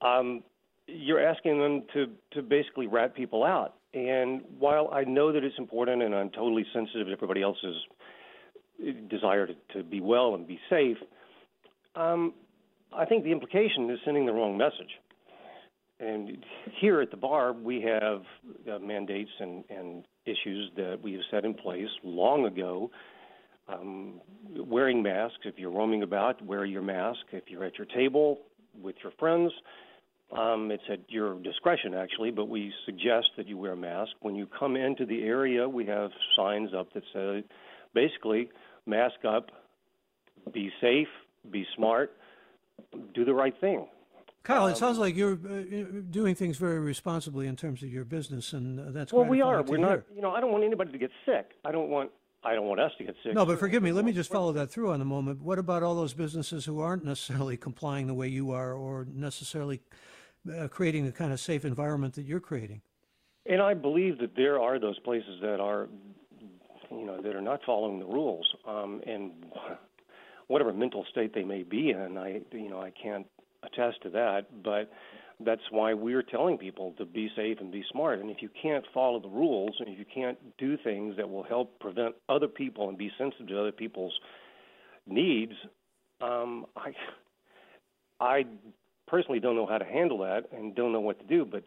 Um, 0.00 0.44
you're 0.86 1.24
asking 1.24 1.60
them 1.60 1.82
to 1.94 2.06
to 2.32 2.42
basically 2.42 2.86
rat 2.86 3.14
people 3.14 3.44
out. 3.44 3.74
And 3.94 4.42
while 4.58 4.90
I 4.92 5.04
know 5.04 5.32
that 5.32 5.42
it's 5.42 5.58
important, 5.58 6.02
and 6.02 6.14
I'm 6.14 6.30
totally 6.30 6.66
sensitive 6.72 7.06
to 7.06 7.12
everybody 7.12 7.42
else's 7.42 7.76
desire 9.08 9.46
to, 9.46 9.54
to 9.74 9.82
be 9.82 10.00
well 10.00 10.34
and 10.34 10.46
be 10.46 10.60
safe, 10.68 10.98
um, 11.94 12.34
I 12.94 13.06
think 13.06 13.24
the 13.24 13.32
implication 13.32 13.88
is 13.90 13.98
sending 14.04 14.26
the 14.26 14.32
wrong 14.32 14.58
message. 14.58 15.00
And 15.98 16.44
here 16.78 17.00
at 17.00 17.10
the 17.10 17.16
bar, 17.16 17.54
we 17.54 17.80
have 17.82 18.22
uh, 18.70 18.78
mandates 18.78 19.30
and, 19.40 19.64
and 19.70 20.04
issues 20.26 20.70
that 20.76 21.00
we 21.02 21.14
have 21.14 21.22
set 21.30 21.46
in 21.46 21.54
place 21.54 21.88
long 22.04 22.44
ago. 22.44 22.90
Um, 23.68 24.20
wearing 24.54 25.02
masks, 25.02 25.38
if 25.44 25.54
you're 25.58 25.70
roaming 25.70 26.02
about, 26.02 26.44
wear 26.44 26.66
your 26.66 26.82
mask. 26.82 27.20
If 27.32 27.44
you're 27.48 27.64
at 27.64 27.78
your 27.78 27.86
table 27.86 28.40
with 28.80 28.96
your 29.02 29.12
friends, 29.18 29.52
um, 30.32 30.70
it's 30.70 30.82
at 30.90 31.00
your 31.08 31.38
discretion, 31.40 31.94
actually, 31.94 32.30
but 32.30 32.48
we 32.48 32.72
suggest 32.84 33.28
that 33.36 33.46
you 33.46 33.56
wear 33.56 33.72
a 33.72 33.76
mask. 33.76 34.12
When 34.20 34.34
you 34.34 34.46
come 34.46 34.76
into 34.76 35.06
the 35.06 35.22
area, 35.22 35.68
we 35.68 35.86
have 35.86 36.10
signs 36.36 36.70
up 36.74 36.92
that 36.94 37.02
say 37.12 37.44
basically, 37.94 38.50
mask 38.86 39.24
up, 39.26 39.50
be 40.52 40.70
safe, 40.80 41.08
be 41.50 41.64
smart, 41.76 42.12
do 43.14 43.24
the 43.24 43.34
right 43.34 43.54
thing. 43.60 43.86
Kyle, 44.42 44.66
it 44.66 44.72
um, 44.72 44.76
sounds 44.76 44.98
like 44.98 45.16
you're 45.16 45.32
uh, 45.32 46.02
doing 46.08 46.34
things 46.34 46.56
very 46.56 46.78
responsibly 46.78 47.48
in 47.48 47.56
terms 47.56 47.82
of 47.82 47.88
your 47.88 48.04
business, 48.04 48.52
and 48.52 48.78
uh, 48.78 48.84
that's 48.90 49.12
well, 49.12 49.24
we 49.24 49.40
are. 49.40 49.62
We're 49.62 49.78
not. 49.78 50.02
You 50.14 50.22
know, 50.22 50.30
I 50.30 50.40
don't 50.40 50.52
want 50.52 50.62
anybody 50.62 50.92
to 50.92 50.98
get 50.98 51.10
sick. 51.24 51.50
I 51.64 51.72
don't 51.72 51.88
want 51.88 52.10
I 52.44 52.54
don't 52.54 52.66
want 52.66 52.78
us 52.78 52.92
to 52.98 53.04
get 53.04 53.16
sick. 53.24 53.34
No, 53.34 53.44
but 53.44 53.58
forgive 53.58 53.82
me. 53.82 53.90
Let 53.90 54.04
me 54.04 54.12
just 54.12 54.30
follow 54.30 54.52
that 54.52 54.70
through 54.70 54.92
on 54.92 55.00
a 55.00 55.04
moment. 55.04 55.42
What 55.42 55.58
about 55.58 55.82
all 55.82 55.96
those 55.96 56.14
businesses 56.14 56.64
who 56.64 56.80
aren't 56.80 57.04
necessarily 57.04 57.56
complying 57.68 58.06
the 58.06 58.14
way 58.14 58.28
you 58.28 58.52
are, 58.52 58.72
or 58.72 59.06
necessarily 59.12 59.80
uh, 60.50 60.68
creating 60.68 61.06
the 61.06 61.12
kind 61.12 61.32
of 61.32 61.40
safe 61.40 61.64
environment 61.64 62.14
that 62.14 62.24
you're 62.24 62.40
creating. 62.40 62.82
And 63.46 63.62
I 63.62 63.74
believe 63.74 64.18
that 64.18 64.34
there 64.34 64.60
are 64.60 64.78
those 64.78 64.98
places 65.00 65.40
that 65.40 65.60
are, 65.60 65.88
you 66.90 67.04
know, 67.06 67.20
that 67.22 67.34
are 67.34 67.40
not 67.40 67.60
following 67.64 67.98
the 67.98 68.06
rules, 68.06 68.46
um, 68.66 69.00
and 69.06 69.32
whatever 70.48 70.72
mental 70.72 71.04
state 71.10 71.34
they 71.34 71.44
may 71.44 71.62
be 71.62 71.90
in, 71.90 72.16
I, 72.18 72.40
you 72.52 72.68
know, 72.68 72.80
I 72.80 72.90
can't 72.90 73.26
attest 73.62 74.02
to 74.02 74.10
that, 74.10 74.46
but 74.62 74.90
that's 75.40 75.62
why 75.70 75.92
we're 75.92 76.22
telling 76.22 76.56
people 76.56 76.94
to 76.98 77.04
be 77.04 77.28
safe 77.36 77.58
and 77.60 77.70
be 77.70 77.84
smart. 77.90 78.20
And 78.20 78.30
if 78.30 78.40
you 78.40 78.48
can't 78.60 78.84
follow 78.94 79.20
the 79.20 79.28
rules, 79.28 79.76
and 79.80 79.88
if 79.88 79.98
you 79.98 80.04
can't 80.12 80.38
do 80.56 80.76
things 80.82 81.16
that 81.16 81.28
will 81.28 81.42
help 81.42 81.78
prevent 81.78 82.14
other 82.28 82.48
people 82.48 82.88
and 82.88 82.96
be 82.96 83.10
sensitive 83.18 83.48
to 83.48 83.60
other 83.60 83.72
people's 83.72 84.18
needs, 85.06 85.52
um, 86.20 86.66
I, 86.76 86.92
I 88.20 88.46
personally 89.06 89.40
don't 89.40 89.56
know 89.56 89.66
how 89.66 89.78
to 89.78 89.84
handle 89.84 90.18
that 90.18 90.44
and 90.52 90.74
don't 90.74 90.92
know 90.92 91.00
what 91.00 91.18
to 91.20 91.26
do. 91.26 91.44
But 91.44 91.64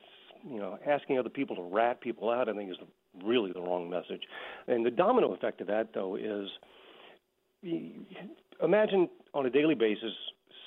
you 0.47 0.59
know, 0.59 0.77
asking 0.87 1.19
other 1.19 1.29
people 1.29 1.55
to 1.55 1.61
rat 1.61 2.01
people 2.01 2.29
out, 2.29 2.49
I 2.49 2.53
think, 2.53 2.71
is 2.71 2.77
really 3.23 3.51
the 3.51 3.61
wrong 3.61 3.89
message. 3.89 4.21
And 4.67 4.85
the 4.85 4.91
domino 4.91 5.33
effect 5.33 5.61
of 5.61 5.67
that, 5.67 5.89
though, 5.93 6.15
is 6.15 6.49
imagine 8.63 9.09
on 9.33 9.45
a 9.45 9.49
daily 9.49 9.75
basis 9.75 10.13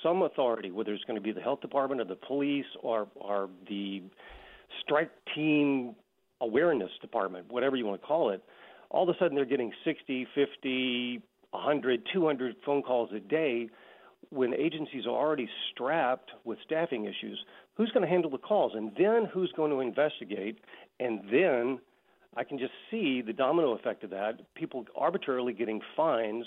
some 0.03 0.21
authority, 0.21 0.69
whether 0.69 0.93
it's 0.93 1.03
going 1.05 1.15
to 1.15 1.21
be 1.21 1.31
the 1.31 1.41
health 1.41 1.61
department 1.61 2.01
or 2.01 2.05
the 2.05 2.15
police 2.15 2.65
or 2.81 3.07
or 3.15 3.49
the 3.67 4.03
strike 4.83 5.11
teen 5.33 5.95
awareness 6.41 6.91
department, 7.01 7.51
whatever 7.51 7.75
you 7.75 7.85
want 7.85 7.99
to 7.99 8.05
call 8.05 8.29
it, 8.29 8.43
all 8.89 9.09
of 9.09 9.15
a 9.15 9.17
sudden 9.17 9.35
they're 9.35 9.45
getting 9.45 9.71
60, 9.85 10.27
50, 10.35 11.21
100, 11.51 12.01
200 12.11 12.55
phone 12.65 12.81
calls 12.81 13.09
a 13.15 13.19
day 13.19 13.69
when 14.33 14.53
agencies 14.53 15.05
are 15.05 15.11
already 15.11 15.47
strapped 15.71 16.31
with 16.43 16.57
staffing 16.65 17.05
issues. 17.05 17.43
Who's 17.75 17.91
going 17.91 18.03
to 18.03 18.09
handle 18.09 18.31
the 18.31 18.37
calls? 18.37 18.73
And 18.75 18.91
then 18.97 19.27
who's 19.31 19.51
going 19.55 19.71
to 19.71 19.79
investigate? 19.79 20.59
And 20.99 21.21
then 21.31 21.79
I 22.35 22.43
can 22.43 22.57
just 22.57 22.73
see 22.89 23.21
the 23.21 23.33
domino 23.33 23.73
effect 23.73 24.03
of 24.03 24.09
that. 24.09 24.53
People 24.55 24.85
arbitrarily 24.97 25.53
getting 25.53 25.81
fines 25.95 26.45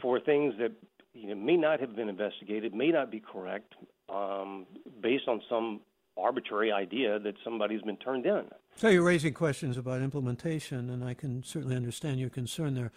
for 0.00 0.20
things 0.20 0.54
that 0.58 0.72
you 1.14 1.28
know, 1.28 1.34
may 1.34 1.56
not 1.56 1.80
have 1.80 1.94
been 1.96 2.08
investigated, 2.08 2.74
may 2.74 2.90
not 2.90 3.10
be 3.10 3.20
correct, 3.20 3.74
um, 4.08 4.66
based 5.00 5.28
on 5.28 5.40
some 5.48 5.80
arbitrary 6.16 6.72
idea 6.72 7.18
that 7.20 7.34
somebody's 7.44 7.82
been 7.82 7.96
turned 7.96 8.26
in. 8.26 8.44
So 8.76 8.88
you're 8.88 9.04
raising 9.04 9.34
questions 9.34 9.76
about 9.76 10.02
implementation, 10.02 10.90
and 10.90 11.04
I 11.04 11.14
can 11.14 11.42
certainly 11.44 11.76
understand 11.76 12.18
your 12.18 12.30
concern 12.30 12.74
there. 12.74 12.92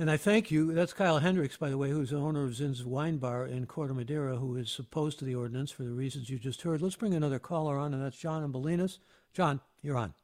And 0.00 0.10
I 0.10 0.16
thank 0.16 0.50
you. 0.50 0.72
That's 0.72 0.94
Kyle 0.94 1.18
Hendricks, 1.18 1.58
by 1.58 1.68
the 1.68 1.76
way, 1.76 1.90
who's 1.90 2.08
the 2.08 2.16
owner 2.16 2.42
of 2.44 2.54
Zinn's 2.54 2.86
Wine 2.86 3.18
Bar 3.18 3.44
in 3.44 3.66
Corte 3.66 3.94
Madera, 3.94 4.34
who 4.34 4.56
is 4.56 4.78
opposed 4.78 5.18
to 5.18 5.26
the 5.26 5.34
ordinance 5.34 5.70
for 5.70 5.82
the 5.82 5.92
reasons 5.92 6.30
you 6.30 6.38
just 6.38 6.62
heard. 6.62 6.80
Let's 6.80 6.96
bring 6.96 7.12
another 7.12 7.38
caller 7.38 7.76
on, 7.76 7.92
and 7.92 8.02
that's 8.02 8.16
John 8.16 8.42
and 8.42 8.50
Bolinas. 8.50 8.98
John, 9.34 9.60
you're 9.82 9.98
on. 9.98 10.14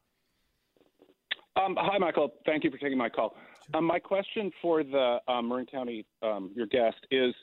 Um, 1.57 1.77
hi, 1.79 1.99
Michael. 1.99 2.33
Thank 2.47 2.65
you 2.65 2.71
for 2.71 2.79
taking 2.79 2.97
my 2.97 3.11
call. 3.11 3.37
Um, 3.75 3.85
my 3.85 3.99
question 3.99 4.51
for 4.63 4.83
the 4.83 5.19
um, 5.29 5.51
Marin 5.51 5.67
County, 5.67 6.07
um, 6.23 6.53
your 6.57 6.69
guest, 6.69 6.97
is 7.11 7.35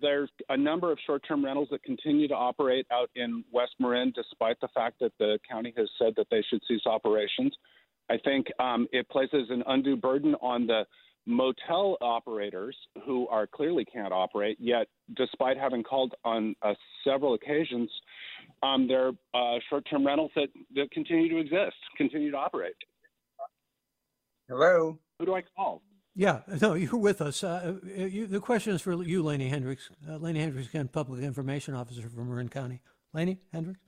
there's 0.00 0.30
a 0.48 0.56
number 0.56 0.90
of 0.90 0.96
short-term 1.06 1.44
rentals 1.44 1.68
that 1.70 1.82
continue 1.82 2.28
to 2.28 2.34
operate 2.34 2.86
out 2.90 3.10
in 3.14 3.44
West 3.52 3.72
Marin, 3.78 4.10
despite 4.14 4.58
the 4.62 4.68
fact 4.68 5.00
that 5.00 5.12
the 5.18 5.38
county 5.46 5.74
has 5.76 5.90
said 5.98 6.14
that 6.16 6.28
they 6.30 6.42
should 6.48 6.62
cease 6.66 6.86
operations. 6.86 7.54
I 8.10 8.16
think 8.24 8.46
um, 8.58 8.86
it 8.92 9.08
places 9.08 9.48
an 9.50 9.62
undue 9.66 9.96
burden 9.96 10.34
on 10.36 10.66
the 10.66 10.84
motel 11.26 11.98
operators 12.00 12.74
who 13.04 13.28
are 13.28 13.46
clearly 13.46 13.84
can't 13.84 14.12
operate. 14.12 14.56
Yet, 14.58 14.88
despite 15.16 15.58
having 15.58 15.82
called 15.82 16.14
on 16.24 16.56
uh, 16.62 16.72
several 17.04 17.34
occasions, 17.34 17.90
um, 18.62 18.88
there 18.88 19.12
are 19.34 19.56
uh, 19.56 19.58
short-term 19.68 20.06
rentals 20.06 20.30
that, 20.36 20.48
that 20.74 20.90
continue 20.90 21.28
to 21.28 21.38
exist, 21.38 21.76
continue 21.96 22.30
to 22.30 22.36
operate. 22.36 22.74
Hello. 24.48 24.98
Who 25.18 25.26
do 25.26 25.34
I 25.34 25.42
call? 25.54 25.82
Yeah, 26.14 26.40
no, 26.60 26.74
you're 26.74 26.96
with 26.96 27.20
us. 27.20 27.44
Uh, 27.44 27.74
you, 27.84 28.26
the 28.26 28.40
question 28.40 28.74
is 28.74 28.80
for 28.80 29.02
you, 29.02 29.22
Laney 29.22 29.48
Hendricks. 29.48 29.90
Uh, 30.08 30.16
Laney 30.16 30.40
Hendricks, 30.40 30.68
again, 30.68 30.88
Public 30.88 31.22
Information 31.22 31.74
Officer 31.74 32.08
for 32.08 32.24
Marin 32.24 32.48
County. 32.48 32.80
Laney 33.12 33.38
Hendricks? 33.52 33.80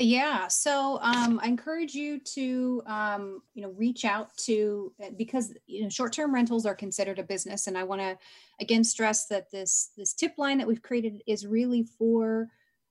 Yeah, 0.00 0.46
so 0.46 1.00
um, 1.02 1.40
I 1.42 1.48
encourage 1.48 1.92
you 1.92 2.20
to, 2.20 2.82
um, 2.86 3.42
you 3.54 3.62
know, 3.62 3.70
reach 3.70 4.04
out 4.04 4.36
to 4.38 4.92
uh, 5.04 5.10
because 5.16 5.52
you 5.66 5.82
know 5.82 5.88
short-term 5.88 6.32
rentals 6.32 6.66
are 6.66 6.74
considered 6.76 7.18
a 7.18 7.24
business, 7.24 7.66
and 7.66 7.76
I 7.76 7.82
want 7.82 8.00
to 8.02 8.16
again 8.60 8.84
stress 8.84 9.26
that 9.26 9.50
this 9.50 9.90
this 9.96 10.12
tip 10.14 10.34
line 10.38 10.58
that 10.58 10.68
we've 10.68 10.82
created 10.82 11.20
is 11.26 11.48
really 11.48 11.82
for 11.82 12.48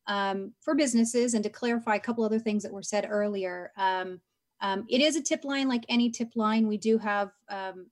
um, 0.07 0.51
for 0.59 0.75
businesses. 0.75 1.33
And 1.33 1.43
to 1.45 1.49
clarify 1.49 1.95
a 1.95 1.99
couple 2.01 2.25
other 2.25 2.39
things 2.39 2.61
that 2.63 2.73
were 2.73 2.83
said 2.83 3.07
earlier, 3.09 3.71
um, 3.77 4.19
um, 4.59 4.85
it 4.89 4.99
is 4.99 5.15
a 5.15 5.21
tip 5.21 5.45
line 5.45 5.69
like 5.69 5.85
any 5.87 6.09
tip 6.11 6.31
line. 6.35 6.67
We 6.67 6.77
do 6.77 6.97
have 6.97 7.31
um, 7.47 7.87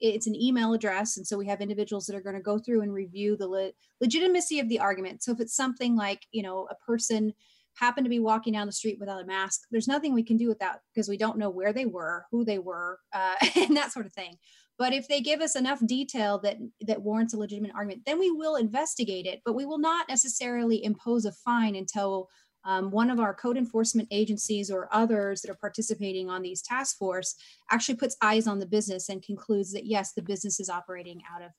it's 0.00 0.26
an 0.26 0.34
email 0.34 0.72
address, 0.72 1.18
and 1.18 1.26
so 1.26 1.36
we 1.36 1.46
have 1.46 1.60
individuals 1.60 2.06
that 2.06 2.16
are 2.16 2.22
going 2.22 2.34
to 2.36 2.40
go 2.40 2.58
through 2.58 2.80
and 2.80 2.94
review 2.94 3.36
the 3.36 3.46
le- 3.46 3.72
legitimacy 4.00 4.58
of 4.58 4.70
the 4.70 4.80
argument. 4.80 5.22
So 5.22 5.32
if 5.32 5.40
it's 5.40 5.54
something 5.54 5.96
like 5.96 6.26
you 6.32 6.42
know 6.42 6.66
a 6.70 6.74
person 6.76 7.34
happened 7.78 8.04
to 8.04 8.10
be 8.10 8.20
walking 8.20 8.52
down 8.52 8.66
the 8.66 8.72
street 8.72 8.98
without 8.98 9.22
a 9.22 9.26
mask, 9.26 9.62
there's 9.70 9.88
nothing 9.88 10.14
we 10.14 10.22
can 10.22 10.36
do 10.36 10.48
with 10.48 10.58
that 10.60 10.80
because 10.92 11.08
we 11.08 11.16
don't 11.16 11.38
know 11.38 11.50
where 11.50 11.72
they 11.72 11.86
were, 11.86 12.26
who 12.30 12.44
they 12.44 12.58
were, 12.58 12.98
uh, 13.12 13.34
and 13.56 13.76
that 13.76 13.92
sort 13.92 14.06
of 14.06 14.12
thing. 14.12 14.36
But 14.76 14.92
if 14.92 15.06
they 15.06 15.20
give 15.20 15.40
us 15.40 15.54
enough 15.54 15.78
detail 15.86 16.38
that 16.40 16.56
that 16.80 17.02
warrants 17.02 17.32
a 17.32 17.38
legitimate 17.38 17.72
argument, 17.74 18.02
then 18.06 18.18
we 18.18 18.30
will 18.30 18.56
investigate 18.56 19.26
it. 19.26 19.40
But 19.44 19.54
we 19.54 19.64
will 19.64 19.78
not 19.78 20.08
necessarily 20.08 20.84
impose 20.84 21.24
a 21.24 21.32
fine 21.32 21.76
until 21.76 22.28
um, 22.64 22.90
one 22.90 23.10
of 23.10 23.20
our 23.20 23.34
code 23.34 23.56
enforcement 23.56 24.08
agencies 24.10 24.70
or 24.70 24.88
others 24.90 25.42
that 25.42 25.50
are 25.50 25.58
participating 25.60 26.30
on 26.30 26.42
these 26.42 26.62
task 26.62 26.96
force 26.96 27.34
actually 27.70 27.96
puts 27.96 28.16
eyes 28.22 28.46
on 28.46 28.58
the 28.58 28.66
business 28.66 29.08
and 29.08 29.22
concludes 29.22 29.72
that 29.72 29.86
yes, 29.86 30.12
the 30.12 30.22
business 30.22 30.58
is 30.58 30.70
operating 30.70 31.20
out 31.32 31.42
of 31.42 31.50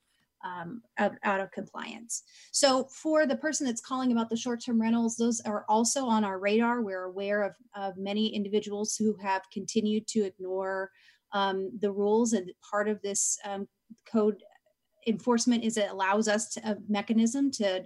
um, 0.46 0.82
out, 1.00 1.14
out, 1.24 1.42
of 1.42 1.52
compliance. 1.52 2.24
So 2.52 2.86
for 2.86 3.26
the 3.26 3.36
person 3.36 3.66
that's 3.66 3.82
calling 3.82 4.12
about 4.12 4.30
the 4.30 4.38
short-term 4.38 4.80
rentals, 4.80 5.18
those 5.18 5.42
are 5.42 5.66
also 5.68 6.06
on 6.06 6.24
our 6.24 6.38
radar. 6.38 6.82
We're 6.82 7.06
aware 7.06 7.42
of, 7.42 7.54
of 7.76 7.98
many 7.98 8.28
individuals 8.28 8.96
who 8.96 9.18
have 9.22 9.42
continued 9.52 10.08
to 10.10 10.24
ignore 10.24 10.92
um, 11.32 11.72
the 11.82 11.92
rules, 11.92 12.34
and 12.34 12.52
part 12.70 12.88
of 12.88 13.02
this 13.02 13.38
um, 13.44 13.68
code 14.10 14.44
enforcement 15.08 15.64
is 15.64 15.78
it 15.78 15.90
allows 15.90 16.28
us 16.28 16.50
to, 16.54 16.70
a 16.70 16.78
mechanism 16.88 17.52
to 17.52 17.86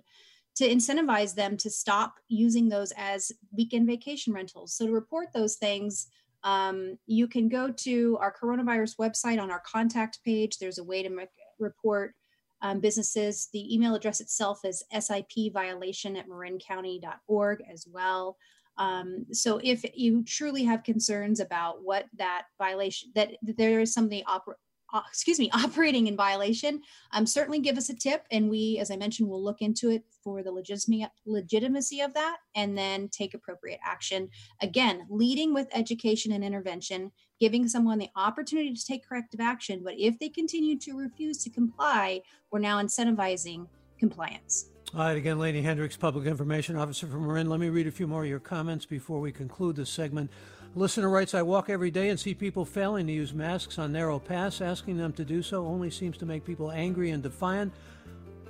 to 0.56 0.68
incentivize 0.68 1.34
them 1.36 1.56
to 1.56 1.70
stop 1.70 2.16
using 2.28 2.68
those 2.68 2.92
as 2.98 3.32
weekend 3.56 3.88
vacation 3.88 4.34
rentals. 4.34 4.74
So 4.74 4.88
to 4.88 4.92
report 4.92 5.30
those 5.34 5.56
things, 5.56 6.08
um, 6.44 6.98
you 7.06 7.28
can 7.28 7.48
go 7.48 7.72
to 7.72 8.18
our 8.20 8.34
coronavirus 8.34 8.98
website 8.98 9.42
on 9.42 9.52
our 9.52 9.62
contact 9.66 10.20
page. 10.26 10.58
There's 10.58 10.80
a 10.80 10.84
way 10.84 11.02
to 11.02 11.10
make, 11.10 11.30
report 11.60 12.14
um, 12.62 12.80
businesses. 12.80 13.50
The 13.54 13.74
email 13.74 13.96
address 13.96 14.22
itself 14.22 14.62
is 14.64 14.84
sipviolation 14.94 16.18
at 16.18 16.28
marincounty.org 16.28 17.64
as 17.72 17.88
well. 17.90 18.38
Um, 18.78 19.26
so 19.32 19.60
if 19.62 19.84
you 19.94 20.24
truly 20.24 20.64
have 20.64 20.84
concerns 20.84 21.40
about 21.40 21.84
what 21.84 22.06
that 22.18 22.44
violation, 22.58 23.12
that, 23.16 23.32
there 23.42 23.82
is 23.82 23.94
something 23.94 24.24
oper- 24.24 24.56
uh, 24.92 25.02
excuse 25.08 25.38
me, 25.38 25.50
operating 25.54 26.08
in 26.08 26.16
violation, 26.16 26.82
um, 27.12 27.26
certainly 27.26 27.60
give 27.60 27.78
us 27.78 27.90
a 27.90 27.96
tip. 27.96 28.26
And 28.32 28.50
we, 28.50 28.78
as 28.80 28.90
I 28.90 28.96
mentioned, 28.96 29.30
will 29.30 29.44
look 29.44 29.62
into 29.62 29.90
it 29.92 30.04
for 30.24 30.42
the 30.44 30.52
legitimacy, 30.52 31.08
legitimacy 31.26 32.02
of 32.02 32.14
that 32.14 32.38
and 32.56 32.78
then 32.78 33.10
take 33.10 33.34
appropriate 33.34 33.80
action. 33.86 34.30
Again, 34.62 35.06
leading 35.10 35.54
with 35.54 35.68
education 35.74 36.32
and 36.32 36.44
intervention, 36.44 37.12
giving 37.40 37.68
someone 37.68 37.98
the 37.98 38.10
opportunity 38.16 38.74
to 38.74 38.86
take 38.86 39.08
corrective 39.08 39.40
action. 39.40 39.82
But 39.84 39.96
if 39.98 40.20
they 40.20 40.30
continue 40.30 40.78
to 40.80 40.98
refuse 40.98 41.44
to 41.44 41.50
comply, 41.50 42.22
we're 42.52 42.60
now 42.60 42.82
incentivizing 42.82 43.68
compliance. 43.98 44.70
All 44.94 45.02
right, 45.02 45.18
again, 45.18 45.38
Lady 45.38 45.62
Hendricks, 45.62 45.96
Public 45.96 46.26
Information 46.26 46.76
Officer 46.76 47.06
from 47.06 47.28
Marin. 47.28 47.48
Let 47.50 47.60
me 47.60 47.70
read 47.70 47.86
a 47.86 47.92
few 47.92 48.08
more 48.08 48.24
of 48.24 48.30
your 48.30 48.40
comments 48.40 48.86
before 48.86 49.20
we 49.20 49.32
conclude 49.32 49.76
this 49.76 49.90
segment. 49.90 50.32
Listener 50.76 51.10
writes, 51.10 51.34
I 51.34 51.42
walk 51.42 51.70
every 51.70 51.92
day 51.92 52.10
and 52.10 52.20
see 52.20 52.34
people 52.34 52.66
failing 52.66 53.08
to 53.08 53.14
use 53.14 53.34
masks 53.34 53.80
on 53.80 53.92
narrow 53.92 54.20
paths. 54.20 54.62
Asking 54.62 54.98
them 54.98 55.14
to 55.14 55.26
do 55.26 55.42
so 55.42 55.66
only 55.66 55.90
seems 55.92 56.18
to 56.18 56.26
make 56.26 56.46
people 56.46 56.72
angry 56.72 57.12
and 57.12 57.22
defiant. 57.22 57.74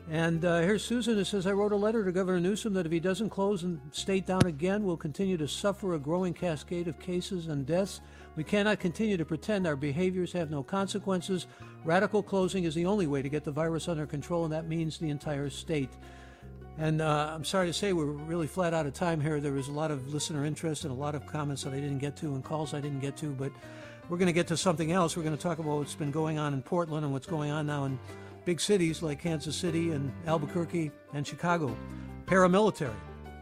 And 0.09 0.43
uh, 0.43 0.61
here's 0.61 0.83
Susan 0.83 1.15
who 1.15 1.23
says, 1.23 1.45
I 1.45 1.51
wrote 1.51 1.71
a 1.71 1.77
letter 1.77 2.03
to 2.03 2.11
Governor 2.11 2.39
Newsom 2.39 2.73
that 2.73 2.85
if 2.85 2.91
he 2.91 2.99
doesn't 2.99 3.29
close 3.29 3.63
and 3.63 3.79
state 3.91 4.25
down 4.25 4.45
again, 4.45 4.83
we'll 4.83 4.97
continue 4.97 5.37
to 5.37 5.47
suffer 5.47 5.93
a 5.93 5.99
growing 5.99 6.33
cascade 6.33 6.87
of 6.87 6.99
cases 6.99 7.47
and 7.47 7.65
deaths. 7.65 8.01
We 8.39 8.45
cannot 8.45 8.79
continue 8.79 9.17
to 9.17 9.25
pretend 9.25 9.67
our 9.67 9.75
behaviors 9.75 10.31
have 10.31 10.49
no 10.49 10.63
consequences. 10.63 11.45
Radical 11.83 12.23
closing 12.23 12.63
is 12.63 12.73
the 12.73 12.85
only 12.85 13.05
way 13.05 13.21
to 13.21 13.27
get 13.27 13.43
the 13.43 13.51
virus 13.51 13.89
under 13.89 14.05
control, 14.05 14.45
and 14.45 14.53
that 14.53 14.65
means 14.65 14.97
the 14.97 15.09
entire 15.09 15.49
state. 15.49 15.89
And 16.77 17.01
uh, 17.01 17.33
I'm 17.35 17.43
sorry 17.43 17.67
to 17.67 17.73
say 17.73 17.91
we're 17.91 18.05
really 18.05 18.47
flat 18.47 18.73
out 18.73 18.85
of 18.85 18.93
time 18.93 19.19
here. 19.19 19.41
There 19.41 19.51
was 19.51 19.67
a 19.67 19.73
lot 19.73 19.91
of 19.91 20.13
listener 20.13 20.45
interest 20.45 20.85
and 20.85 20.91
a 20.93 20.95
lot 20.95 21.15
of 21.15 21.27
comments 21.27 21.63
that 21.63 21.73
I 21.73 21.81
didn't 21.81 21.97
get 21.97 22.15
to 22.15 22.27
and 22.27 22.41
calls 22.41 22.73
I 22.73 22.79
didn't 22.79 23.01
get 23.01 23.17
to, 23.17 23.31
but 23.31 23.51
we're 24.07 24.17
going 24.17 24.27
to 24.27 24.31
get 24.31 24.47
to 24.47 24.55
something 24.55 24.93
else. 24.93 25.17
We're 25.17 25.23
going 25.23 25.35
to 25.35 25.43
talk 25.43 25.59
about 25.59 25.77
what's 25.77 25.95
been 25.95 26.09
going 26.09 26.39
on 26.39 26.53
in 26.53 26.61
Portland 26.61 27.03
and 27.03 27.11
what's 27.11 27.27
going 27.27 27.51
on 27.51 27.67
now 27.67 27.83
in 27.83 27.99
big 28.45 28.61
cities 28.61 29.03
like 29.03 29.21
Kansas 29.21 29.57
City 29.57 29.91
and 29.91 30.13
Albuquerque 30.27 30.91
and 31.13 31.27
Chicago. 31.27 31.75
Paramilitary. 32.25 32.95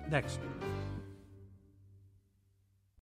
Next. 0.09 0.39